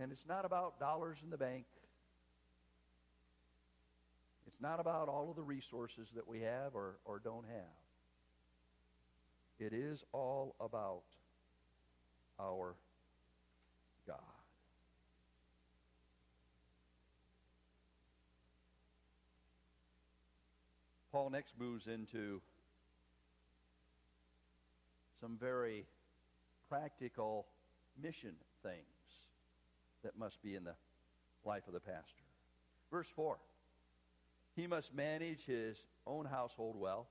And 0.00 0.10
it's 0.12 0.24
not 0.26 0.46
about 0.46 0.80
dollars 0.80 1.18
in 1.22 1.30
the 1.30 1.36
bank. 1.36 1.66
It's 4.46 4.60
not 4.60 4.80
about 4.80 5.08
all 5.08 5.28
of 5.28 5.36
the 5.36 5.42
resources 5.42 6.08
that 6.14 6.26
we 6.26 6.40
have 6.40 6.74
or, 6.74 6.96
or 7.04 7.18
don't 7.18 7.44
have. 7.46 7.76
It 9.58 9.74
is 9.74 10.04
all 10.12 10.54
about 10.58 11.02
our 12.40 12.74
God. 14.06 14.16
Paul 21.12 21.30
next 21.30 21.58
moves 21.58 21.88
into 21.88 22.40
some 25.20 25.36
very 25.38 25.86
practical 26.68 27.46
mission 28.00 28.34
things 28.62 28.82
that 30.04 30.16
must 30.18 30.42
be 30.42 30.54
in 30.54 30.64
the 30.64 30.74
life 31.44 31.66
of 31.66 31.74
the 31.74 31.80
pastor. 31.80 32.24
Verse 32.90 33.08
4 33.14 33.38
He 34.54 34.66
must 34.66 34.94
manage 34.94 35.44
his 35.44 35.76
own 36.06 36.24
household 36.26 36.76
well, 36.78 37.08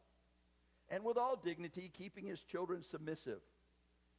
and 0.89 1.04
with 1.04 1.17
all 1.17 1.36
dignity, 1.36 1.91
keeping 1.96 2.26
his 2.26 2.41
children 2.41 2.84
submissive. 2.84 3.39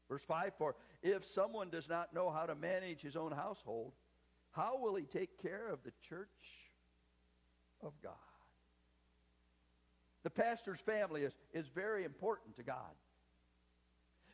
Verse 0.08 0.24
5 0.24 0.52
For 0.58 0.76
if 1.02 1.26
someone 1.26 1.70
does 1.70 1.88
not 1.88 2.14
know 2.14 2.30
how 2.30 2.46
to 2.46 2.54
manage 2.54 3.00
his 3.02 3.16
own 3.16 3.32
household, 3.32 3.92
how 4.52 4.78
will 4.80 4.94
he 4.94 5.04
take 5.04 5.40
care 5.42 5.68
of 5.70 5.82
the 5.84 5.92
church 6.08 6.28
of 7.82 7.92
God? 8.02 8.12
The 10.24 10.30
pastor's 10.30 10.80
family 10.80 11.22
is, 11.22 11.32
is 11.52 11.68
very 11.68 12.04
important 12.04 12.56
to 12.56 12.62
God. 12.62 12.94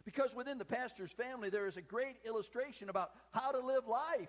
Because 0.05 0.35
within 0.35 0.59
the 0.59 0.65
pastor's 0.65 1.13
family, 1.13 1.49
there 1.49 1.67
is 1.67 1.77
a 1.77 1.83
great 1.83 2.17
illustration 2.27 2.89
about 2.89 3.11
how 3.31 3.53
to 3.53 3.61
live 3.61 3.87
life 3.87 4.29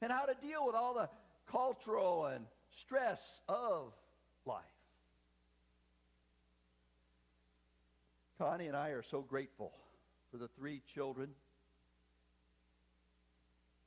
and 0.00 0.12
how 0.12 0.24
to 0.24 0.34
deal 0.40 0.66
with 0.66 0.76
all 0.76 0.94
the 0.94 1.08
cultural 1.50 2.26
and 2.26 2.44
stress 2.70 3.40
of 3.48 3.92
life. 4.46 4.62
Connie 8.38 8.66
and 8.66 8.76
I 8.76 8.90
are 8.90 9.02
so 9.02 9.20
grateful 9.20 9.72
for 10.30 10.36
the 10.38 10.48
three 10.48 10.82
children, 10.94 11.30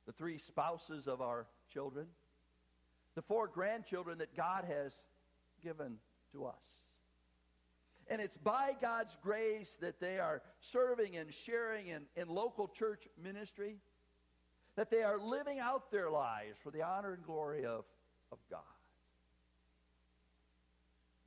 the 0.06 0.12
three 0.12 0.38
spouses 0.38 1.06
of 1.06 1.20
our 1.20 1.46
children, 1.72 2.06
the 3.14 3.22
four 3.22 3.48
grandchildren 3.48 4.18
that 4.18 4.36
God 4.36 4.64
has 4.64 4.92
given 5.62 5.96
to 6.32 6.46
us. 6.46 6.54
And 8.08 8.20
it's 8.20 8.36
by 8.36 8.72
God's 8.80 9.16
grace 9.22 9.76
that 9.80 10.00
they 10.00 10.18
are 10.18 10.42
serving 10.60 11.16
and 11.16 11.32
sharing 11.32 11.88
in, 11.88 12.02
in 12.14 12.28
local 12.28 12.68
church 12.68 13.08
ministry, 13.20 13.78
that 14.76 14.90
they 14.90 15.02
are 15.02 15.18
living 15.18 15.58
out 15.58 15.90
their 15.90 16.10
lives 16.10 16.56
for 16.62 16.70
the 16.70 16.82
honor 16.82 17.14
and 17.14 17.24
glory 17.24 17.64
of, 17.64 17.84
of 18.30 18.38
God. 18.50 18.60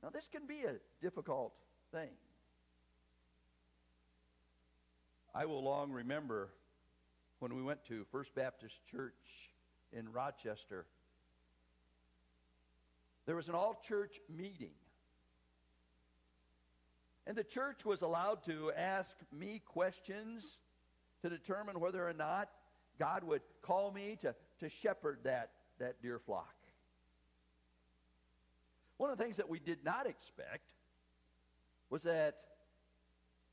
Now, 0.02 0.08
this 0.08 0.28
can 0.28 0.46
be 0.46 0.62
a 0.62 0.76
difficult 1.02 1.52
thing. 1.92 2.10
I 5.34 5.44
will 5.44 5.62
long 5.62 5.92
remember 5.92 6.48
when 7.40 7.54
we 7.54 7.62
went 7.62 7.84
to 7.86 8.04
First 8.10 8.34
Baptist 8.34 8.74
Church 8.90 9.14
in 9.92 10.10
Rochester, 10.10 10.86
there 13.26 13.36
was 13.36 13.48
an 13.48 13.54
all 13.54 13.80
church 13.86 14.20
meeting. 14.28 14.72
And 17.26 17.36
the 17.36 17.44
church 17.44 17.84
was 17.84 18.02
allowed 18.02 18.44
to 18.46 18.72
ask 18.76 19.14
me 19.32 19.60
questions 19.64 20.58
to 21.22 21.28
determine 21.28 21.80
whether 21.80 22.06
or 22.06 22.12
not 22.14 22.48
God 22.98 23.24
would 23.24 23.42
call 23.62 23.92
me 23.92 24.18
to, 24.22 24.34
to 24.60 24.68
shepherd 24.68 25.20
that, 25.24 25.50
that 25.78 26.02
dear 26.02 26.18
flock. 26.18 26.54
One 28.96 29.10
of 29.10 29.16
the 29.16 29.24
things 29.24 29.36
that 29.36 29.48
we 29.48 29.58
did 29.58 29.84
not 29.84 30.06
expect 30.06 30.72
was 31.88 32.02
that 32.02 32.36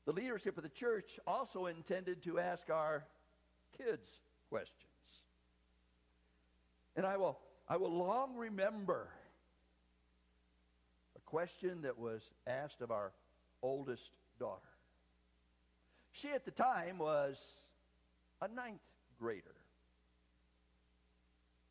the 0.04 0.12
leadership 0.12 0.56
of 0.56 0.62
the 0.62 0.68
church 0.70 1.18
also 1.26 1.66
intended 1.66 2.22
to 2.24 2.38
ask 2.38 2.70
our 2.70 3.04
kids 3.76 4.10
questions. 4.48 4.74
And 6.96 7.06
I 7.06 7.16
will, 7.16 7.38
I 7.68 7.76
will 7.76 7.96
long 7.96 8.34
remember 8.36 9.08
a 11.16 11.20
question 11.20 11.82
that 11.82 11.98
was 11.98 12.22
asked 12.46 12.80
of 12.80 12.90
our 12.90 13.12
oldest 13.62 14.10
daughter. 14.38 14.62
She 16.12 16.30
at 16.30 16.44
the 16.44 16.50
time 16.50 16.98
was 16.98 17.38
a 18.40 18.48
ninth 18.48 18.80
grader. 19.18 19.54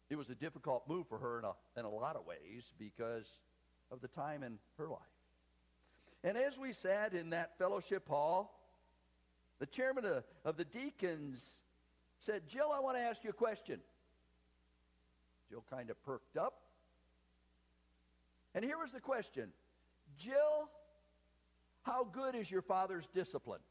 It 0.10 0.16
was 0.16 0.30
a 0.30 0.36
difficult 0.36 0.88
move 0.88 1.08
for 1.08 1.18
her 1.18 1.40
in 1.40 1.46
a, 1.46 1.52
in 1.78 1.86
a 1.86 1.90
lot 1.90 2.16
of 2.16 2.26
ways 2.26 2.64
because 2.80 3.26
of 3.92 4.02
the 4.02 4.08
time 4.08 4.44
in 4.44 4.58
her 4.78 4.88
life. 4.88 5.00
And 6.24 6.38
as 6.38 6.58
we 6.58 6.74
sat 6.74 7.14
in 7.14 7.32
that 7.32 7.58
fellowship 7.58 8.08
hall, 8.08 8.58
the 9.60 9.66
chairman 9.66 10.06
of, 10.06 10.24
of 10.46 10.58
the 10.58 10.66
deacons 10.66 11.58
said, 12.20 12.48
Jill, 12.48 12.72
I 12.74 12.80
want 12.80 12.98
to 12.98 13.02
ask 13.02 13.24
you 13.24 13.30
a 13.30 13.34
question. 13.34 13.80
Jill 15.50 15.64
kind 15.70 15.90
of 15.90 16.02
perked 16.04 16.38
up. 16.38 16.62
And 18.56 18.64
here 18.64 18.78
was 18.78 18.92
the 18.92 19.00
question 19.00 19.52
Jill, 20.18 20.70
how 21.88 22.04
good 22.04 22.36
is 22.36 22.52
your 22.52 22.62
father's 22.62 23.08
discipline? 23.16 23.62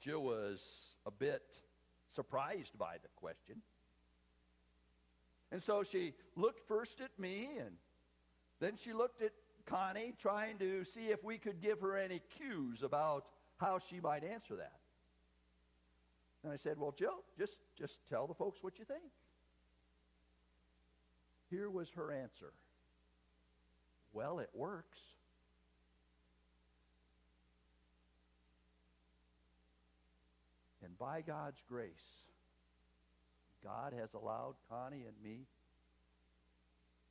Jill 0.00 0.22
was 0.22 0.66
a 1.04 1.10
bit 1.10 1.42
surprised 2.14 2.76
by 2.78 2.96
the 3.02 3.08
question. 3.16 3.56
And 5.52 5.62
so 5.62 5.82
she 5.82 6.14
looked 6.36 6.66
first 6.66 7.02
at 7.02 7.10
me 7.18 7.48
and 7.58 7.76
then 8.60 8.76
she 8.76 8.94
looked 8.94 9.20
at 9.20 9.32
Connie, 9.66 10.14
trying 10.18 10.56
to 10.58 10.84
see 10.84 11.08
if 11.08 11.22
we 11.22 11.36
could 11.36 11.60
give 11.60 11.80
her 11.80 11.98
any 11.98 12.22
cues 12.38 12.82
about 12.82 13.26
how 13.58 13.78
she 13.78 14.00
might 14.00 14.24
answer 14.24 14.56
that. 14.56 14.78
And 16.42 16.52
I 16.52 16.56
said, 16.56 16.78
Well, 16.78 16.94
Jill, 16.98 17.22
just, 17.38 17.58
just 17.78 17.98
tell 18.08 18.26
the 18.26 18.34
folks 18.34 18.62
what 18.62 18.78
you 18.78 18.86
think. 18.86 19.02
Here 21.50 21.68
was 21.68 21.88
her 21.96 22.12
answer. 22.12 22.52
Well, 24.12 24.38
it 24.38 24.50
works. 24.54 24.98
And 30.84 30.96
by 30.96 31.22
God's 31.22 31.60
grace, 31.68 31.90
God 33.62 33.92
has 33.98 34.14
allowed 34.14 34.54
Connie 34.70 35.04
and 35.06 35.16
me 35.22 35.46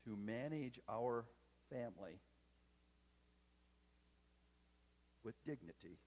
to 0.06 0.16
manage 0.16 0.80
our 0.90 1.26
family 1.70 2.20
with 5.24 5.36
dignity. 5.46 6.00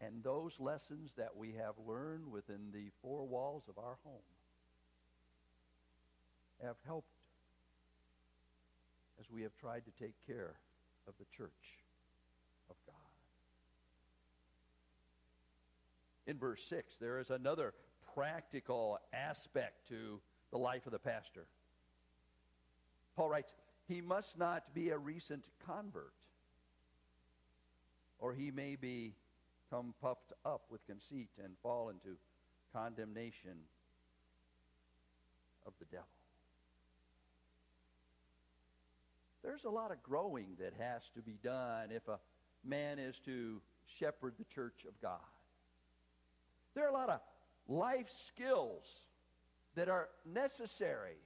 And 0.00 0.24
those 0.24 0.52
lessons 0.58 1.10
that 1.18 1.36
we 1.36 1.52
have 1.58 1.74
learned 1.86 2.30
within 2.32 2.72
the 2.72 2.90
four 3.02 3.26
walls 3.26 3.64
of 3.68 3.76
our 3.78 3.98
home 4.02 4.22
have 6.64 6.76
helped 6.86 7.08
as 9.18 9.30
we 9.30 9.42
have 9.42 9.56
tried 9.60 9.82
to 9.84 10.02
take 10.02 10.14
care 10.26 10.54
of 11.06 11.14
the 11.18 11.24
church 11.36 11.78
of 12.70 12.76
God. 12.86 12.94
In 16.26 16.38
verse 16.38 16.62
6, 16.68 16.94
there 17.00 17.18
is 17.18 17.30
another 17.30 17.74
practical 18.14 18.98
aspect 19.12 19.88
to 19.88 20.20
the 20.50 20.58
life 20.58 20.86
of 20.86 20.92
the 20.92 20.98
pastor. 20.98 21.46
Paul 23.16 23.30
writes, 23.30 23.52
he 23.88 24.00
must 24.00 24.38
not 24.38 24.74
be 24.74 24.90
a 24.90 24.98
recent 24.98 25.44
convert, 25.66 26.12
or 28.18 28.32
he 28.32 28.50
may 28.50 28.76
become 28.76 29.94
puffed 30.00 30.32
up 30.44 30.62
with 30.70 30.86
conceit 30.86 31.30
and 31.42 31.54
fall 31.62 31.88
into 31.88 32.16
condemnation 32.72 33.56
of 35.66 35.72
the 35.80 35.86
devil. 35.86 36.06
There's 39.42 39.64
a 39.64 39.70
lot 39.70 39.90
of 39.90 40.02
growing 40.02 40.56
that 40.58 40.74
has 40.78 41.02
to 41.14 41.22
be 41.22 41.38
done 41.42 41.90
if 41.90 42.06
a 42.08 42.18
man 42.64 42.98
is 42.98 43.18
to 43.24 43.60
shepherd 43.86 44.34
the 44.38 44.44
church 44.44 44.84
of 44.86 45.00
God. 45.00 45.18
There 46.74 46.84
are 46.84 46.90
a 46.90 46.92
lot 46.92 47.08
of 47.08 47.20
life 47.68 48.10
skills 48.26 48.84
that 49.74 49.88
are 49.88 50.08
necessary 50.26 51.16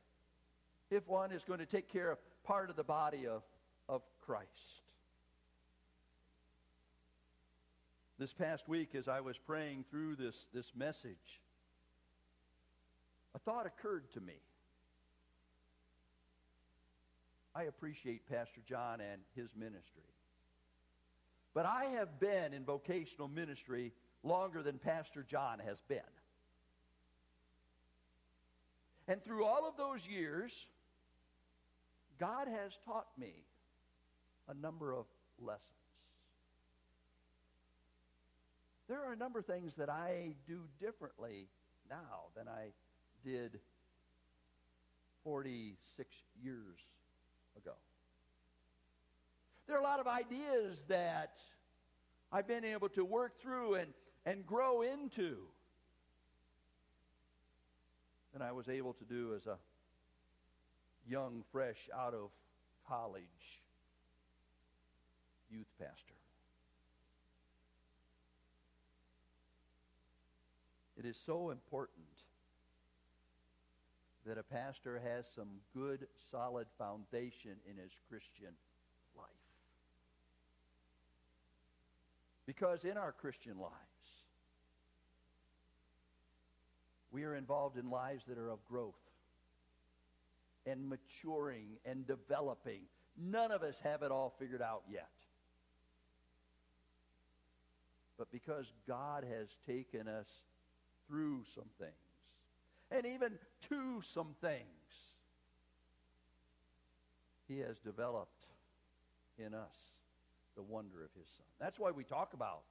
if 0.90 1.06
one 1.08 1.32
is 1.32 1.42
going 1.44 1.58
to 1.58 1.66
take 1.66 1.88
care 1.88 2.10
of 2.10 2.18
part 2.44 2.70
of 2.70 2.76
the 2.76 2.84
body 2.84 3.26
of, 3.26 3.42
of 3.88 4.02
Christ. 4.24 4.48
This 8.18 8.32
past 8.32 8.68
week, 8.68 8.94
as 8.94 9.08
I 9.08 9.20
was 9.20 9.36
praying 9.38 9.84
through 9.90 10.16
this, 10.16 10.36
this 10.54 10.70
message, 10.76 11.40
a 13.34 13.38
thought 13.40 13.66
occurred 13.66 14.12
to 14.12 14.20
me. 14.20 14.34
I 17.54 17.64
appreciate 17.64 18.28
Pastor 18.28 18.60
John 18.68 19.00
and 19.00 19.22
his 19.36 19.48
ministry. 19.56 20.02
But 21.54 21.66
I 21.66 21.84
have 21.84 22.18
been 22.18 22.52
in 22.52 22.64
vocational 22.64 23.28
ministry 23.28 23.92
longer 24.24 24.62
than 24.62 24.78
Pastor 24.78 25.22
John 25.22 25.60
has 25.64 25.80
been. 25.88 26.00
And 29.06 29.22
through 29.22 29.44
all 29.44 29.68
of 29.68 29.76
those 29.76 30.06
years, 30.08 30.66
God 32.18 32.48
has 32.48 32.76
taught 32.84 33.06
me 33.16 33.44
a 34.48 34.54
number 34.54 34.92
of 34.92 35.04
lessons. 35.40 35.70
There 38.88 39.02
are 39.04 39.12
a 39.12 39.16
number 39.16 39.38
of 39.38 39.46
things 39.46 39.74
that 39.76 39.88
I 39.88 40.34
do 40.46 40.60
differently 40.80 41.48
now 41.88 42.30
than 42.36 42.48
I 42.48 42.72
did 43.24 43.60
46 45.22 46.14
years 46.42 46.78
ago. 47.56 47.72
There 49.66 49.76
are 49.76 49.80
a 49.80 49.82
lot 49.82 50.00
of 50.00 50.06
ideas 50.06 50.82
that 50.88 51.40
I've 52.30 52.46
been 52.46 52.64
able 52.64 52.88
to 52.90 53.04
work 53.04 53.40
through 53.40 53.74
and, 53.74 53.92
and 54.26 54.44
grow 54.44 54.82
into 54.82 55.38
than 58.32 58.42
I 58.42 58.52
was 58.52 58.68
able 58.68 58.92
to 58.94 59.04
do 59.04 59.34
as 59.36 59.46
a 59.46 59.56
young, 61.06 61.44
fresh 61.52 61.88
out 61.96 62.14
of 62.14 62.30
college 62.86 63.62
youth 65.50 65.68
pastor. 65.78 66.14
It 70.96 71.04
is 71.04 71.16
so 71.16 71.50
important 71.50 72.06
that 74.26 74.38
a 74.38 74.42
pastor 74.42 75.00
has 75.04 75.26
some 75.34 75.48
good, 75.74 76.06
solid 76.30 76.66
foundation 76.78 77.56
in 77.70 77.76
his 77.76 77.90
Christian 78.08 78.54
life. 79.16 79.26
Because 82.46 82.84
in 82.84 82.96
our 82.96 83.12
Christian 83.12 83.58
lives, 83.58 83.74
we 87.10 87.24
are 87.24 87.36
involved 87.36 87.78
in 87.78 87.90
lives 87.90 88.24
that 88.28 88.38
are 88.38 88.50
of 88.50 88.64
growth 88.64 88.94
and 90.66 90.88
maturing 90.88 91.76
and 91.84 92.06
developing. 92.06 92.80
None 93.16 93.52
of 93.52 93.62
us 93.62 93.76
have 93.84 94.02
it 94.02 94.10
all 94.10 94.34
figured 94.38 94.62
out 94.62 94.82
yet. 94.90 95.08
But 98.18 98.30
because 98.32 98.66
God 98.86 99.24
has 99.24 99.48
taken 99.66 100.08
us 100.08 100.26
through 101.08 101.42
some 101.54 101.68
things, 101.78 101.92
and 102.94 103.04
even 103.06 103.32
to 103.68 104.00
some 104.02 104.34
things, 104.40 104.62
he 107.48 107.58
has 107.58 107.78
developed 107.80 108.46
in 109.36 109.52
us 109.52 109.74
the 110.54 110.62
wonder 110.62 111.02
of 111.02 111.10
his 111.18 111.28
son. 111.36 111.46
That's 111.60 111.78
why 111.78 111.90
we 111.90 112.04
talk 112.04 112.34
about 112.34 112.62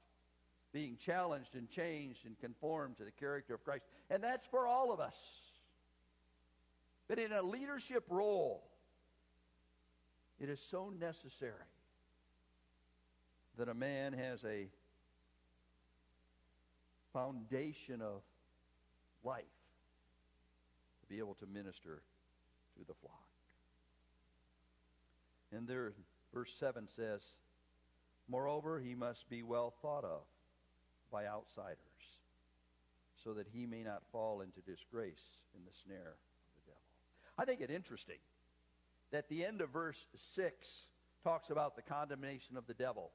being 0.71 0.97
challenged 0.97 1.55
and 1.55 1.69
changed 1.69 2.25
and 2.25 2.39
conformed 2.39 2.97
to 2.97 3.03
the 3.03 3.11
character 3.11 3.53
of 3.53 3.63
Christ. 3.65 3.83
And 4.09 4.23
that's 4.23 4.47
for 4.47 4.65
all 4.65 4.91
of 4.93 4.99
us. 4.99 5.15
But 7.09 7.19
in 7.19 7.33
a 7.33 7.41
leadership 7.41 8.05
role, 8.09 8.63
it 10.39 10.49
is 10.49 10.61
so 10.71 10.91
necessary 10.99 11.53
that 13.57 13.67
a 13.67 13.73
man 13.73 14.13
has 14.13 14.43
a 14.45 14.67
foundation 17.11 18.01
of 18.01 18.21
life 19.23 19.43
be 21.13 21.19
able 21.19 21.35
to 21.35 21.45
minister 21.45 22.01
to 22.75 22.83
the 22.87 22.93
flock. 22.95 23.29
And 25.55 25.67
there, 25.67 25.93
verse 26.33 26.51
7 26.59 26.87
says, 26.95 27.21
Moreover, 28.27 28.79
he 28.79 28.95
must 28.95 29.29
be 29.29 29.43
well 29.43 29.73
thought 29.81 30.03
of 30.03 30.21
by 31.11 31.27
outsiders, 31.27 31.77
so 33.23 33.33
that 33.33 33.45
he 33.53 33.67
may 33.67 33.83
not 33.83 34.01
fall 34.11 34.41
into 34.41 34.61
disgrace 34.61 35.21
in 35.55 35.63
the 35.65 35.71
snare 35.85 36.15
of 36.15 36.55
the 36.55 36.71
devil. 36.71 36.81
I 37.37 37.45
think 37.45 37.61
it 37.61 37.69
interesting 37.69 38.17
that 39.11 39.29
the 39.29 39.45
end 39.45 39.61
of 39.61 39.69
verse 39.69 40.03
6 40.33 40.67
talks 41.23 41.51
about 41.51 41.75
the 41.75 41.83
condemnation 41.83 42.57
of 42.57 42.65
the 42.65 42.73
devil. 42.73 43.11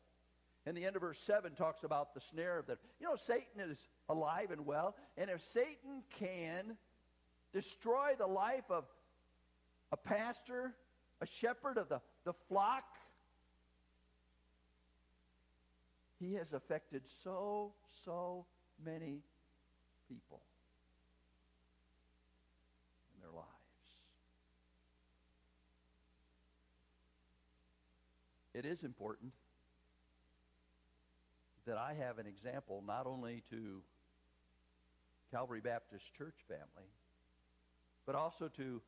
And 0.67 0.77
the 0.77 0.85
end 0.85 0.95
of 0.95 1.03
verse 1.03 1.19
7 1.19 1.55
talks 1.57 1.83
about 1.83 2.15
the 2.15 2.21
snare 2.21 2.59
of 2.59 2.67
the... 2.67 2.79
You 3.01 3.09
know, 3.09 3.17
Satan 3.17 3.59
is 3.59 3.79
alive 4.09 4.53
and 4.53 4.65
well. 4.65 4.95
And 5.17 5.31
if 5.31 5.43
Satan 5.43 6.05
can 6.21 6.77
destroy 7.53 8.13
the 8.19 8.27
life 8.27 8.71
of 8.71 8.85
a 9.93 9.97
pastor, 9.97 10.75
a 11.21 11.27
shepherd 11.27 11.79
of 11.79 11.89
the, 11.89 12.01
the 12.25 12.35
flock, 12.49 12.85
he 16.19 16.35
has 16.35 16.53
affected 16.53 17.03
so, 17.23 17.73
so 18.05 18.45
many 18.85 19.23
people 20.09 20.41
in 23.15 23.21
their 23.23 23.31
lives. 23.31 23.47
It 28.55 28.65
is 28.65 28.83
important 28.83 29.33
that 31.67 31.79
I 31.79 31.95
have 31.95 32.19
an 32.19 32.27
example 32.27 32.83
not 32.87 33.07
only 33.07 33.43
to 33.51 33.83
Calvary 35.31 35.61
Baptist 35.61 36.13
Church 36.17 36.37
family, 36.49 36.89
but 38.09 38.17
also 38.17 38.49
to 38.49 38.81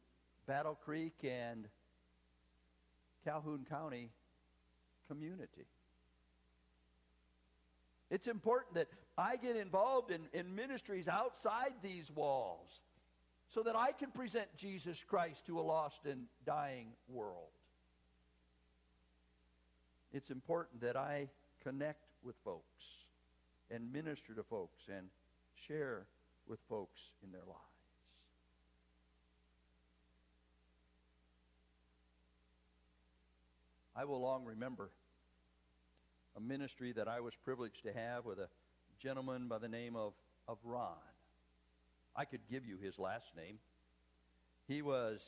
Battle 0.47 0.79
Creek 0.83 1.13
and 1.25 1.69
Calhoun 3.23 3.67
County 3.69 4.09
community. 5.09 5.67
It's 8.11 8.29
important 8.29 8.77
that 8.77 8.89
I 9.19 9.37
get 9.37 9.57
involved 9.57 10.11
in, 10.11 10.23
in 10.33 10.55
ministries 10.55 11.07
outside 11.07 11.73
these 11.83 12.11
walls 12.11 12.81
so 13.51 13.63
that 13.63 13.77
I 13.77 13.93
can 13.93 14.11
present 14.11 14.47
Jesus 14.57 15.05
Christ 15.07 15.45
to 15.49 15.61
a 15.61 15.61
lost 15.61 16.07
and 16.07 16.23
dying 16.47 16.87
world. 17.07 17.53
It's 20.15 20.31
important 20.31 20.81
that 20.81 20.97
I 20.97 21.29
connect 21.63 22.07
with 22.25 22.37
folks 22.43 22.85
and 23.71 23.93
minister 23.93 24.33
to 24.33 24.43
folks 24.43 24.85
and 24.89 25.09
share 25.69 26.07
with 26.49 26.59
folks 26.71 27.03
in 27.23 27.33
their 27.33 27.45
lives. 27.47 27.70
I 34.01 34.05
will 34.07 34.23
long 34.23 34.47
remember 34.47 34.89
a 36.35 36.41
ministry 36.41 36.91
that 36.93 37.07
I 37.07 37.21
was 37.21 37.35
privileged 37.45 37.83
to 37.83 37.93
have 37.93 38.25
with 38.25 38.39
a 38.39 38.49
gentleman 38.99 39.47
by 39.47 39.59
the 39.59 39.69
name 39.69 39.95
of, 39.95 40.15
of 40.49 40.57
Ron. 40.65 40.97
I 42.17 42.25
could 42.25 42.41
give 42.51 42.65
you 42.65 42.79
his 42.83 42.99
last 42.99 43.27
name. 43.37 43.59
He 44.67 44.81
was 44.81 45.21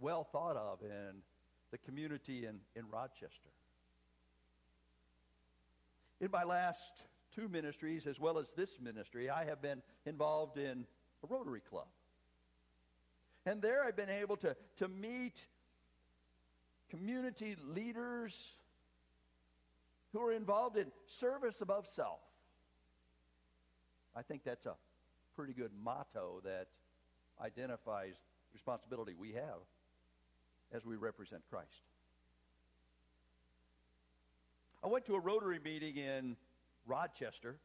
well 0.00 0.24
thought 0.24 0.58
of 0.58 0.82
in 0.82 1.22
the 1.70 1.78
community 1.78 2.44
in, 2.44 2.58
in 2.76 2.90
Rochester. 2.90 3.48
In 6.20 6.30
my 6.30 6.44
last 6.44 7.04
two 7.34 7.48
ministries, 7.48 8.06
as 8.06 8.20
well 8.20 8.38
as 8.38 8.48
this 8.54 8.76
ministry, 8.82 9.30
I 9.30 9.46
have 9.46 9.62
been 9.62 9.80
involved 10.04 10.58
in 10.58 10.84
a 11.24 11.26
Rotary 11.26 11.62
Club. 11.70 11.88
And 13.46 13.62
there 13.62 13.82
I've 13.82 13.96
been 13.96 14.10
able 14.10 14.36
to, 14.38 14.54
to 14.76 14.88
meet 14.88 15.40
community 16.90 17.56
leaders 17.74 18.54
who 20.12 20.20
are 20.20 20.32
involved 20.32 20.76
in 20.76 20.86
service 21.06 21.60
above 21.60 21.86
self. 21.86 22.20
I 24.16 24.22
think 24.22 24.42
that's 24.44 24.66
a 24.66 24.74
pretty 25.36 25.52
good 25.52 25.70
motto 25.82 26.40
that 26.44 26.66
identifies 27.40 28.14
responsibility 28.52 29.14
we 29.18 29.32
have 29.32 29.60
as 30.72 30.84
we 30.84 30.96
represent 30.96 31.42
Christ. 31.48 31.84
I 34.82 34.88
went 34.88 35.04
to 35.06 35.14
a 35.14 35.20
Rotary 35.20 35.60
meeting 35.62 35.96
in 35.96 36.36
Rochester, 36.86 37.56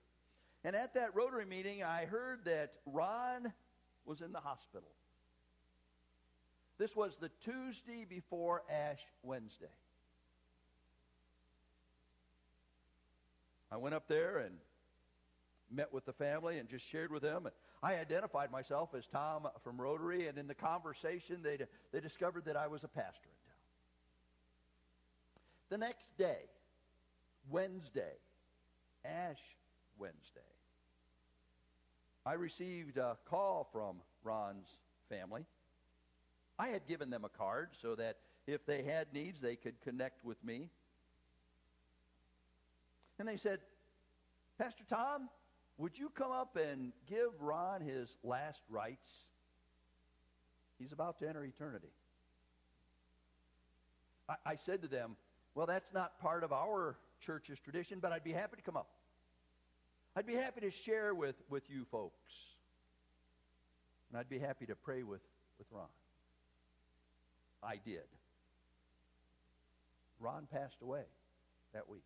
and 0.64 0.76
at 0.76 0.94
that 0.96 1.16
Rotary 1.16 1.46
meeting, 1.46 1.84
I 1.84 2.06
heard 2.06 2.46
that 2.46 2.74
Ron 2.86 3.54
was 4.06 4.22
in 4.22 4.32
the 4.32 4.40
hospital. 4.40 4.90
This 6.78 6.96
was 6.96 7.18
the 7.18 7.30
Tuesday 7.44 8.06
before 8.08 8.64
Ash 8.70 9.02
Wednesday. 9.24 9.68
I 13.72 13.78
went 13.78 13.96
up 13.96 14.08
there 14.08 14.38
and 14.40 14.56
met 15.72 15.94
with 15.94 16.06
the 16.06 16.14
family 16.14 16.60
and 16.60 16.70
just 16.70 16.86
shared 16.88 17.12
with 17.12 17.22
them. 17.22 17.46
And 17.46 17.56
I 17.82 17.96
identified 17.96 18.52
myself 18.52 18.94
as 18.96 19.06
Tom 19.08 19.48
from 19.64 19.80
Rotary, 19.80 20.28
and 20.28 20.38
in 20.38 20.48
the 20.48 20.56
conversation, 20.56 21.42
they, 21.44 21.58
they 21.92 22.00
discovered 22.00 22.46
that 22.46 22.58
I 22.58 22.68
was 22.68 22.84
a 22.84 22.88
pastor 22.88 23.30
in 23.30 23.50
town. 23.50 23.60
The 25.70 25.78
next 25.78 26.18
day, 26.18 26.50
Wednesday, 27.50 28.14
Ash 29.04 29.42
Wednesday, 29.98 30.42
I 32.26 32.34
received 32.34 32.98
a 32.98 33.18
call 33.26 33.68
from 33.72 33.98
Ron's 34.24 34.68
family. 35.10 35.46
I 36.58 36.68
had 36.70 36.88
given 36.88 37.10
them 37.10 37.26
a 37.26 37.30
card 37.30 37.70
so 37.82 37.96
that 37.96 38.18
if 38.48 38.66
they 38.66 38.84
had 38.84 39.14
needs, 39.14 39.42
they 39.42 39.56
could 39.56 39.80
connect 39.82 40.24
with 40.24 40.42
me. 40.44 40.70
And 43.20 43.28
they 43.28 43.38
said, 43.38 43.60
Pastor 44.58 44.84
Tom, 44.88 45.30
would 45.78 45.98
you 45.98 46.10
come 46.10 46.32
up 46.32 46.56
and 46.56 46.94
give 47.08 47.42
Ron 47.42 47.82
his 47.82 48.16
last 48.24 48.62
rites? 48.70 49.10
He's 50.80 50.92
about 50.92 51.20
to 51.20 51.28
enter 51.28 51.44
eternity. 51.44 51.92
I, 54.30 54.36
I 54.46 54.56
said 54.56 54.82
to 54.82 54.88
them, 54.88 55.16
well, 55.56 55.66
that's 55.66 55.94
not 55.94 56.20
part 56.20 56.44
of 56.44 56.52
our 56.52 56.98
church's 57.26 57.60
tradition, 57.60 58.00
but 58.00 58.12
I'd 58.12 58.24
be 58.24 58.34
happy 58.34 58.58
to 58.58 58.62
come 58.62 58.78
up. 58.78 58.90
I'd 60.16 60.26
be 60.26 60.34
happy 60.34 60.62
to 60.62 60.72
share 60.72 61.14
with, 61.14 61.36
with 61.50 61.70
you 61.70 61.86
folks. 61.92 62.34
And 64.10 64.20
I'd 64.20 64.30
be 64.30 64.40
happy 64.40 64.66
to 64.68 64.76
pray 64.76 65.04
with, 65.04 65.22
with 65.58 65.68
Ron. 65.72 65.88
I 67.66 67.80
did. 67.84 68.06
Ron 70.20 70.48
passed 70.52 70.82
away 70.82 71.04
that 71.74 71.90
week. 71.90 72.04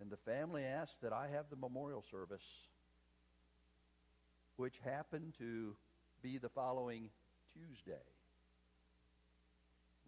And 0.00 0.10
the 0.10 0.16
family 0.16 0.64
asked 0.64 1.00
that 1.02 1.12
I 1.12 1.28
have 1.32 1.46
the 1.48 1.56
memorial 1.56 2.04
service, 2.10 2.42
which 4.56 4.74
happened 4.84 5.34
to 5.38 5.74
be 6.22 6.38
the 6.38 6.48
following 6.48 7.08
Tuesday. 7.54 8.02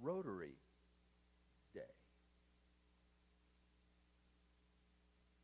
Rotary 0.02 0.56
Day. 1.74 1.80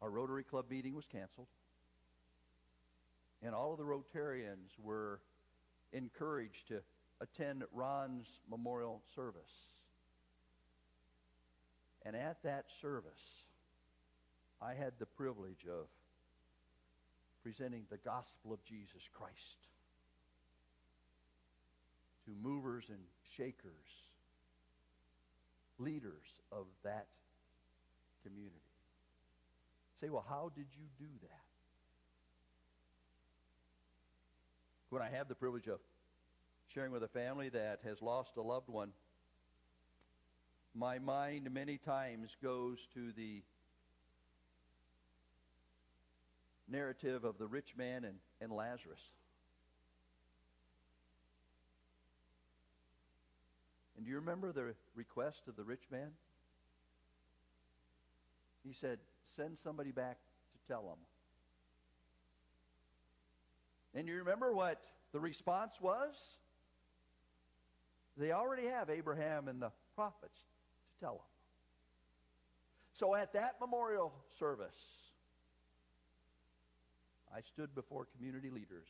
Our 0.02 0.10
Rotary 0.10 0.44
Club 0.44 0.66
meeting 0.68 0.94
was 0.94 1.06
canceled. 1.06 1.48
And 3.42 3.54
all 3.54 3.72
of 3.72 3.78
the 3.78 3.84
Rotarians 3.84 4.78
were 4.82 5.20
encouraged 5.92 6.68
to 6.68 6.80
attend 7.24 7.64
Ron's 7.72 8.26
memorial 8.50 9.02
service. 9.14 9.42
And 12.04 12.14
at 12.14 12.42
that 12.42 12.66
service, 12.80 13.12
I 14.60 14.74
had 14.74 14.92
the 14.98 15.06
privilege 15.06 15.66
of 15.68 15.86
presenting 17.42 17.84
the 17.90 17.98
gospel 17.98 18.52
of 18.52 18.64
Jesus 18.64 19.02
Christ 19.12 19.58
to 22.26 22.30
movers 22.42 22.84
and 22.88 23.00
shakers, 23.36 23.70
leaders 25.78 26.24
of 26.52 26.66
that 26.84 27.06
community. 28.22 28.54
Say, 30.00 30.08
well, 30.08 30.24
how 30.28 30.50
did 30.54 30.66
you 30.72 30.84
do 30.98 31.12
that? 31.22 31.40
When 34.90 35.02
I 35.02 35.10
have 35.10 35.28
the 35.28 35.34
privilege 35.34 35.66
of 35.66 35.80
sharing 36.74 36.90
with 36.90 37.04
a 37.04 37.08
family 37.08 37.48
that 37.50 37.78
has 37.84 38.02
lost 38.02 38.36
a 38.36 38.42
loved 38.42 38.68
one, 38.68 38.90
my 40.74 40.98
mind 40.98 41.48
many 41.52 41.78
times 41.78 42.36
goes 42.42 42.78
to 42.92 43.12
the 43.12 43.42
narrative 46.68 47.22
of 47.22 47.38
the 47.38 47.46
rich 47.46 47.74
man 47.76 48.02
and, 48.02 48.16
and 48.40 48.50
Lazarus. 48.50 48.98
And 53.96 54.04
do 54.04 54.10
you 54.10 54.18
remember 54.18 54.50
the 54.50 54.74
request 54.96 55.42
of 55.46 55.54
the 55.54 55.62
rich 55.62 55.84
man? 55.92 56.08
He 58.66 58.72
said, 58.72 58.98
send 59.36 59.58
somebody 59.62 59.92
back 59.92 60.16
to 60.52 60.72
tell 60.72 60.82
them. 60.82 60.98
And 63.94 64.08
you 64.08 64.16
remember 64.16 64.52
what 64.52 64.80
the 65.12 65.20
response 65.20 65.74
was? 65.80 66.14
They 68.16 68.32
already 68.32 68.66
have 68.68 68.90
Abraham 68.90 69.48
and 69.48 69.60
the 69.60 69.72
prophets 69.94 70.38
to 70.38 71.04
tell 71.04 71.14
them. 71.14 71.22
So 72.92 73.14
at 73.14 73.32
that 73.32 73.56
memorial 73.60 74.12
service, 74.38 74.68
I 77.34 77.40
stood 77.40 77.74
before 77.74 78.06
community 78.16 78.50
leaders 78.50 78.86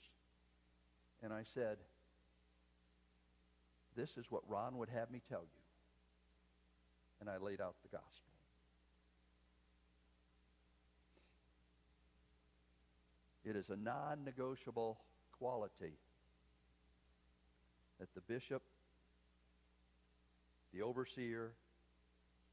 and 1.23 1.33
I 1.33 1.43
said, 1.55 1.79
this 3.97 4.17
is 4.19 4.27
what 4.29 4.43
Ron 4.47 4.77
would 4.79 4.91
have 4.91 5.11
me 5.11 5.23
tell 5.29 5.41
you. 5.41 5.61
And 7.21 7.31
I 7.31 7.39
laid 7.39 7.61
out 7.61 7.77
the 7.83 7.89
gospel. 7.89 8.11
It 13.45 13.57
is 13.57 13.71
a 13.71 13.77
non-negotiable 13.77 14.99
quality 15.39 15.99
that 18.01 18.09
the 18.15 18.21
bishop, 18.21 18.63
the 20.75 20.83
overseer, 20.83 21.53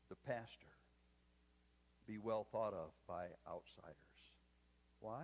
the 0.10 0.16
pastor 0.16 0.68
be 2.08 2.18
well 2.18 2.46
thought 2.52 2.74
of 2.74 2.92
by 3.08 3.26
outsiders. 3.48 3.96
Why? 5.00 5.24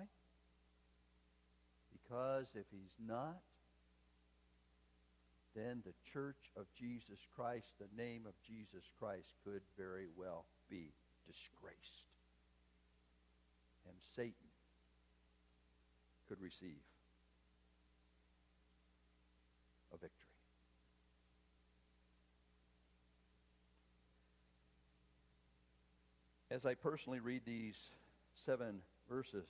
Because 1.91 2.47
if 2.55 2.65
he's 2.71 2.95
not, 3.05 3.37
then 5.55 5.81
the 5.85 5.93
church 6.13 6.51
of 6.55 6.65
Jesus 6.77 7.19
Christ, 7.35 7.67
the 7.79 8.01
name 8.01 8.23
of 8.27 8.33
Jesus 8.47 8.83
Christ, 8.99 9.27
could 9.43 9.61
very 9.77 10.07
well 10.15 10.45
be 10.69 10.93
disgraced. 11.27 12.05
And 13.87 13.95
Satan 14.15 14.33
could 16.27 16.41
receive 16.41 16.81
a 19.93 19.97
victory. 19.97 20.26
As 26.49 26.65
I 26.65 26.75
personally 26.75 27.19
read 27.19 27.41
these 27.45 27.75
seven 28.45 28.79
verses, 29.09 29.49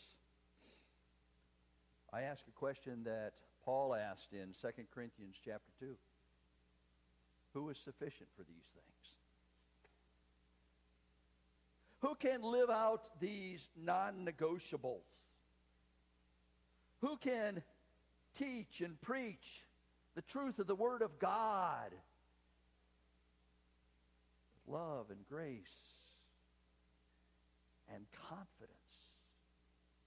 I 2.11 2.21
ask 2.21 2.41
a 2.47 2.59
question 2.59 3.03
that 3.03 3.33
Paul 3.63 3.93
asked 3.93 4.33
in 4.33 4.55
2 4.61 4.67
Corinthians 4.93 5.35
chapter 5.43 5.69
2. 5.79 5.95
Who 7.53 7.69
is 7.69 7.77
sufficient 7.77 8.29
for 8.35 8.43
these 8.43 8.65
things? 8.73 8.85
Who 11.99 12.15
can 12.15 12.41
live 12.41 12.69
out 12.69 13.19
these 13.19 13.67
non-negotiables? 13.75 15.01
Who 17.01 17.17
can 17.17 17.61
teach 18.39 18.81
and 18.81 18.99
preach 19.01 19.63
the 20.15 20.21
truth 20.23 20.57
of 20.57 20.65
the 20.65 20.75
Word 20.75 21.03
of 21.03 21.19
God 21.19 21.91
with 24.65 24.73
love 24.73 25.11
and 25.11 25.19
grace 25.29 25.86
and 27.93 28.03
confidence 28.29 28.73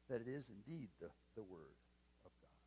that 0.09 0.21
it 0.21 0.29
is 0.29 0.45
indeed 0.51 0.89
the, 1.01 1.09
the 1.37 1.43
Word 1.43 1.77
of 2.25 2.33
God? 2.41 2.59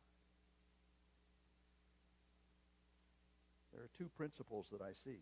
There 3.74 3.82
are 3.82 3.90
two 3.98 4.08
principles 4.16 4.66
that 4.72 4.80
I 4.80 4.92
see. 5.04 5.20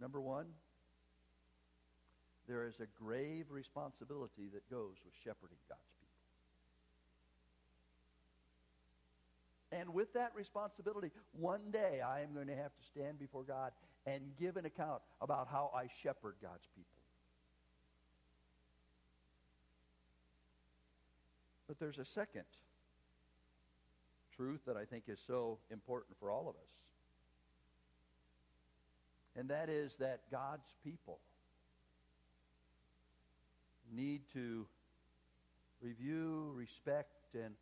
Number 0.00 0.20
one, 0.20 0.46
there 2.46 2.66
is 2.66 2.74
a 2.80 2.86
grave 3.02 3.46
responsibility 3.50 4.48
that 4.52 4.68
goes 4.70 4.96
with 5.04 5.14
shepherding 5.24 5.56
God's 5.68 5.80
people. 5.98 6.04
And 9.80 9.94
with 9.94 10.12
that 10.12 10.32
responsibility, 10.36 11.10
one 11.32 11.70
day 11.72 12.00
I 12.00 12.20
am 12.20 12.34
going 12.34 12.46
to 12.48 12.56
have 12.56 12.74
to 12.76 12.84
stand 12.92 13.18
before 13.18 13.42
God 13.42 13.72
and 14.06 14.22
give 14.38 14.56
an 14.56 14.66
account 14.66 15.02
about 15.20 15.48
how 15.50 15.70
I 15.74 15.86
shepherd 16.02 16.34
God's 16.42 16.66
people. 16.76 16.93
But 21.74 21.84
there's 21.84 21.98
a 21.98 22.04
second 22.04 22.44
truth 24.36 24.60
that 24.66 24.76
I 24.76 24.84
think 24.84 25.04
is 25.08 25.18
so 25.26 25.58
important 25.72 26.16
for 26.20 26.30
all 26.30 26.42
of 26.42 26.54
us. 26.54 26.70
And 29.36 29.48
that 29.50 29.68
is 29.68 29.96
that 29.98 30.20
God's 30.30 30.72
people 30.84 31.18
need 33.92 34.20
to 34.34 34.66
review, 35.80 36.52
respect, 36.54 37.34
and 37.34 37.54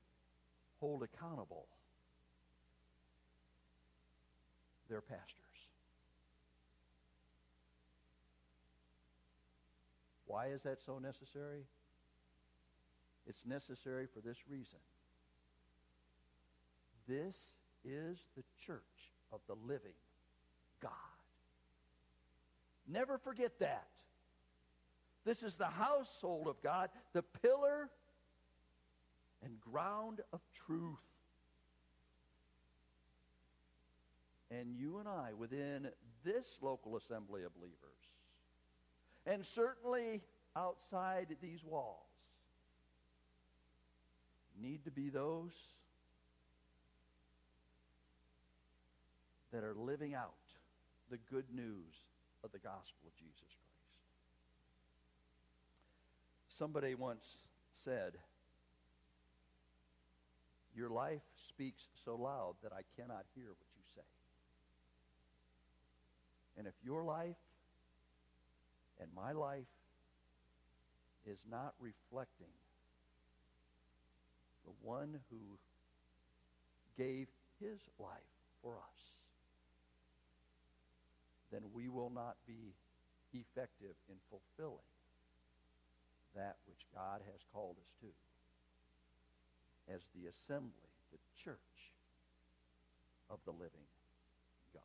hold 0.78 1.02
accountable 1.02 1.64
their 4.90 5.00
pastors. 5.00 5.22
Why 10.26 10.48
is 10.48 10.60
that 10.64 10.82
so 10.84 10.98
necessary? 10.98 11.62
It's 13.26 13.44
necessary 13.46 14.06
for 14.12 14.20
this 14.20 14.36
reason. 14.48 14.78
This 17.08 17.36
is 17.84 18.18
the 18.36 18.44
church 18.64 18.80
of 19.32 19.40
the 19.46 19.54
living 19.66 19.94
God. 20.80 20.90
Never 22.88 23.18
forget 23.18 23.58
that. 23.60 23.86
This 25.24 25.42
is 25.42 25.54
the 25.54 25.66
household 25.66 26.48
of 26.48 26.60
God, 26.62 26.90
the 27.12 27.22
pillar 27.22 27.88
and 29.44 29.60
ground 29.60 30.20
of 30.32 30.40
truth. 30.66 30.98
And 34.50 34.74
you 34.74 34.98
and 34.98 35.08
I, 35.08 35.30
within 35.38 35.88
this 36.24 36.58
local 36.60 36.96
assembly 36.96 37.42
of 37.44 37.54
believers, 37.54 37.76
and 39.26 39.44
certainly 39.46 40.20
outside 40.56 41.28
these 41.40 41.64
walls, 41.64 42.11
need 44.60 44.84
to 44.84 44.90
be 44.90 45.08
those 45.08 45.52
that 49.52 49.64
are 49.64 49.74
living 49.74 50.14
out 50.14 50.32
the 51.10 51.18
good 51.30 51.44
news 51.54 51.94
of 52.42 52.52
the 52.52 52.58
gospel 52.58 53.06
of 53.06 53.14
Jesus 53.16 53.36
Christ. 53.36 53.62
Somebody 56.48 56.94
once 56.94 57.26
said, 57.84 58.12
Your 60.74 60.88
life 60.88 61.20
speaks 61.48 61.84
so 62.04 62.16
loud 62.16 62.54
that 62.62 62.72
I 62.72 62.80
cannot 62.98 63.24
hear 63.34 63.48
what 63.48 63.68
you 63.76 63.82
say. 63.94 64.02
And 66.56 66.66
if 66.66 66.74
your 66.84 67.04
life 67.04 67.36
and 69.00 69.08
my 69.14 69.32
life 69.32 69.64
is 71.26 71.38
not 71.50 71.74
reflecting 71.80 72.52
the 74.64 74.72
one 74.82 75.20
who 75.30 75.58
gave 76.96 77.28
his 77.60 77.80
life 77.98 78.32
for 78.62 78.74
us, 78.74 79.02
then 81.50 81.62
we 81.74 81.88
will 81.88 82.10
not 82.10 82.36
be 82.46 82.74
effective 83.32 83.94
in 84.08 84.16
fulfilling 84.30 84.78
that 86.34 86.56
which 86.66 86.86
God 86.94 87.20
has 87.30 87.40
called 87.52 87.76
us 87.78 87.92
to 88.00 88.08
as 89.94 90.00
the 90.14 90.28
assembly, 90.28 90.88
the 91.10 91.18
church 91.42 91.56
of 93.30 93.38
the 93.44 93.50
living 93.52 93.86
God. 94.72 94.82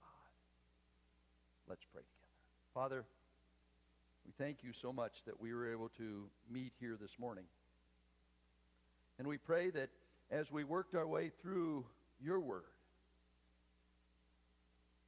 Let's 1.68 1.86
pray 1.92 2.02
together. 2.02 2.18
Father, 2.74 3.06
we 4.26 4.34
thank 4.38 4.64
you 4.64 4.74
so 4.74 4.92
much 4.92 5.24
that 5.26 5.40
we 5.40 5.54
were 5.54 5.72
able 5.72 5.90
to 5.98 6.30
meet 6.52 6.74
here 6.80 6.98
this 7.00 7.18
morning. 7.20 7.46
And 9.20 9.28
we 9.28 9.38
pray 9.38 9.70
that 9.72 9.90
as 10.32 10.52
we 10.52 10.64
worked 10.64 10.96
our 10.96 11.08
way 11.08 11.32
through 11.42 11.86
your 12.22 12.40
word, 12.40 12.64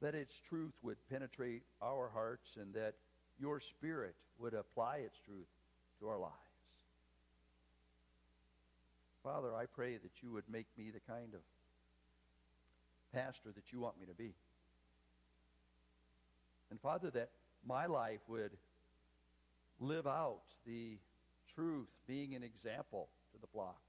that 0.00 0.14
its 0.14 0.40
truth 0.48 0.72
would 0.82 0.96
penetrate 1.10 1.62
our 1.82 2.08
hearts 2.12 2.56
and 2.60 2.72
that 2.74 2.94
your 3.38 3.60
spirit 3.60 4.14
would 4.38 4.54
apply 4.54 4.96
its 4.98 5.18
truth 5.24 5.46
to 6.00 6.08
our 6.08 6.18
lives. 6.18 6.34
Father, 9.22 9.54
I 9.54 9.66
pray 9.66 9.98
that 9.98 10.22
you 10.22 10.32
would 10.32 10.48
make 10.50 10.66
me 10.78 10.90
the 10.90 11.12
kind 11.12 11.34
of 11.34 11.40
pastor 13.12 13.50
that 13.54 13.72
you 13.72 13.80
want 13.80 14.00
me 14.00 14.06
to 14.06 14.14
be. 14.14 14.32
And 16.70 16.80
Father, 16.80 17.10
that 17.10 17.30
my 17.66 17.86
life 17.86 18.20
would 18.28 18.52
live 19.80 20.06
out 20.06 20.42
the 20.66 20.96
truth, 21.54 21.88
being 22.06 22.34
an 22.34 22.42
example 22.42 23.08
to 23.32 23.40
the 23.40 23.46
flock. 23.48 23.80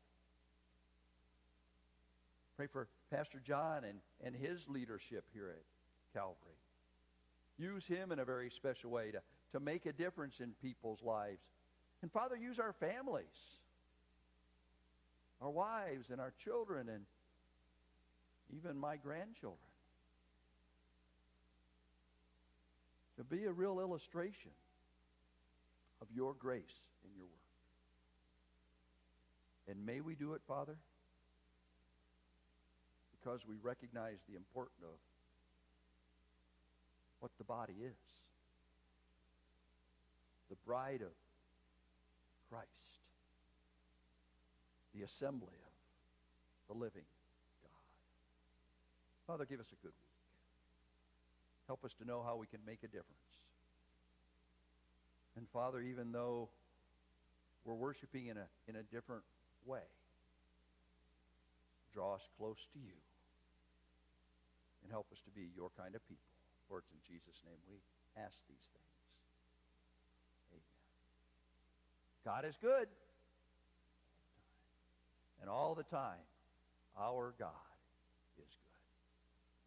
Pray 2.62 2.68
for 2.68 2.88
Pastor 3.10 3.42
John 3.44 3.84
and, 3.86 3.98
and 4.24 4.36
his 4.36 4.70
leadership 4.70 5.26
here 5.34 5.50
at 5.50 5.64
Calvary. 6.14 6.60
Use 7.58 7.88
him 7.88 8.12
in 8.12 8.20
a 8.20 8.24
very 8.24 8.52
special 8.52 8.92
way 8.92 9.10
to, 9.10 9.20
to 9.54 9.60
make 9.60 9.88
a 9.88 9.92
difference 9.92 10.40
in 10.40 10.52
people's 10.62 11.02
lives. 11.02 11.42
And 12.04 12.12
Father, 12.12 12.36
use 12.36 12.60
our 12.60 12.74
families, 12.74 13.26
our 15.42 15.50
wives 15.50 16.12
and 16.12 16.22
our 16.22 16.34
children 16.44 16.88
and 16.88 17.06
even 18.56 18.78
my 18.78 18.96
grandchildren 18.96 19.58
to 23.18 23.24
be 23.24 23.46
a 23.46 23.52
real 23.52 23.80
illustration 23.80 24.52
of 26.00 26.10
your 26.14 26.36
grace 26.36 26.62
in 27.04 27.10
your 27.16 27.26
work. 27.26 27.34
And 29.68 29.84
may 29.84 30.02
we 30.02 30.14
do 30.14 30.34
it, 30.34 30.42
Father, 30.48 30.78
because 33.22 33.42
we 33.48 33.56
recognize 33.62 34.18
the 34.28 34.36
importance 34.36 34.82
of 34.84 34.98
what 37.20 37.32
the 37.38 37.44
body 37.44 37.76
is. 37.84 37.98
The 40.50 40.56
bride 40.66 41.02
of 41.02 41.14
Christ. 42.50 42.68
The 44.96 45.04
assembly 45.04 45.54
of 45.54 46.74
the 46.74 46.80
living 46.80 47.06
God. 47.64 47.72
Father, 49.28 49.46
give 49.46 49.60
us 49.60 49.68
a 49.72 49.86
good 49.86 49.94
week. 49.94 50.12
Help 51.68 51.86
us 51.86 51.94
to 52.02 52.06
know 52.06 52.24
how 52.26 52.36
we 52.38 52.48
can 52.48 52.60
make 52.66 52.80
a 52.84 52.88
difference. 52.88 53.06
And 55.38 55.48
Father, 55.54 55.80
even 55.80 56.12
though 56.12 56.50
we're 57.64 57.76
worshiping 57.76 58.28
in 58.28 58.38
a, 58.38 58.48
in 58.68 58.76
a 58.76 58.84
different 58.84 59.24
way, 59.66 59.86
draw 61.94 62.16
us 62.16 62.22
close 62.38 62.58
to 62.74 62.80
you 62.80 62.98
and 64.84 64.92
help 64.92 65.08
us 65.12 65.22
to 65.26 65.32
be 65.32 65.50
your 65.56 65.70
kind 65.78 65.96
of 65.96 66.02
people. 66.08 66.32
For 66.68 66.80
it's 66.80 66.92
in 66.92 67.02
Jesus' 67.04 67.42
name 67.46 67.60
we 67.68 67.82
ask 68.18 68.36
these 68.48 68.66
things. 68.72 68.96
Amen. 70.52 70.64
God 72.26 72.46
is 72.46 72.58
good. 72.62 72.88
And 75.42 75.50
all 75.50 75.74
the 75.74 75.84
time, 75.84 76.22
our 76.98 77.34
God 77.38 77.76
is 78.38 78.56
good. 78.62 78.71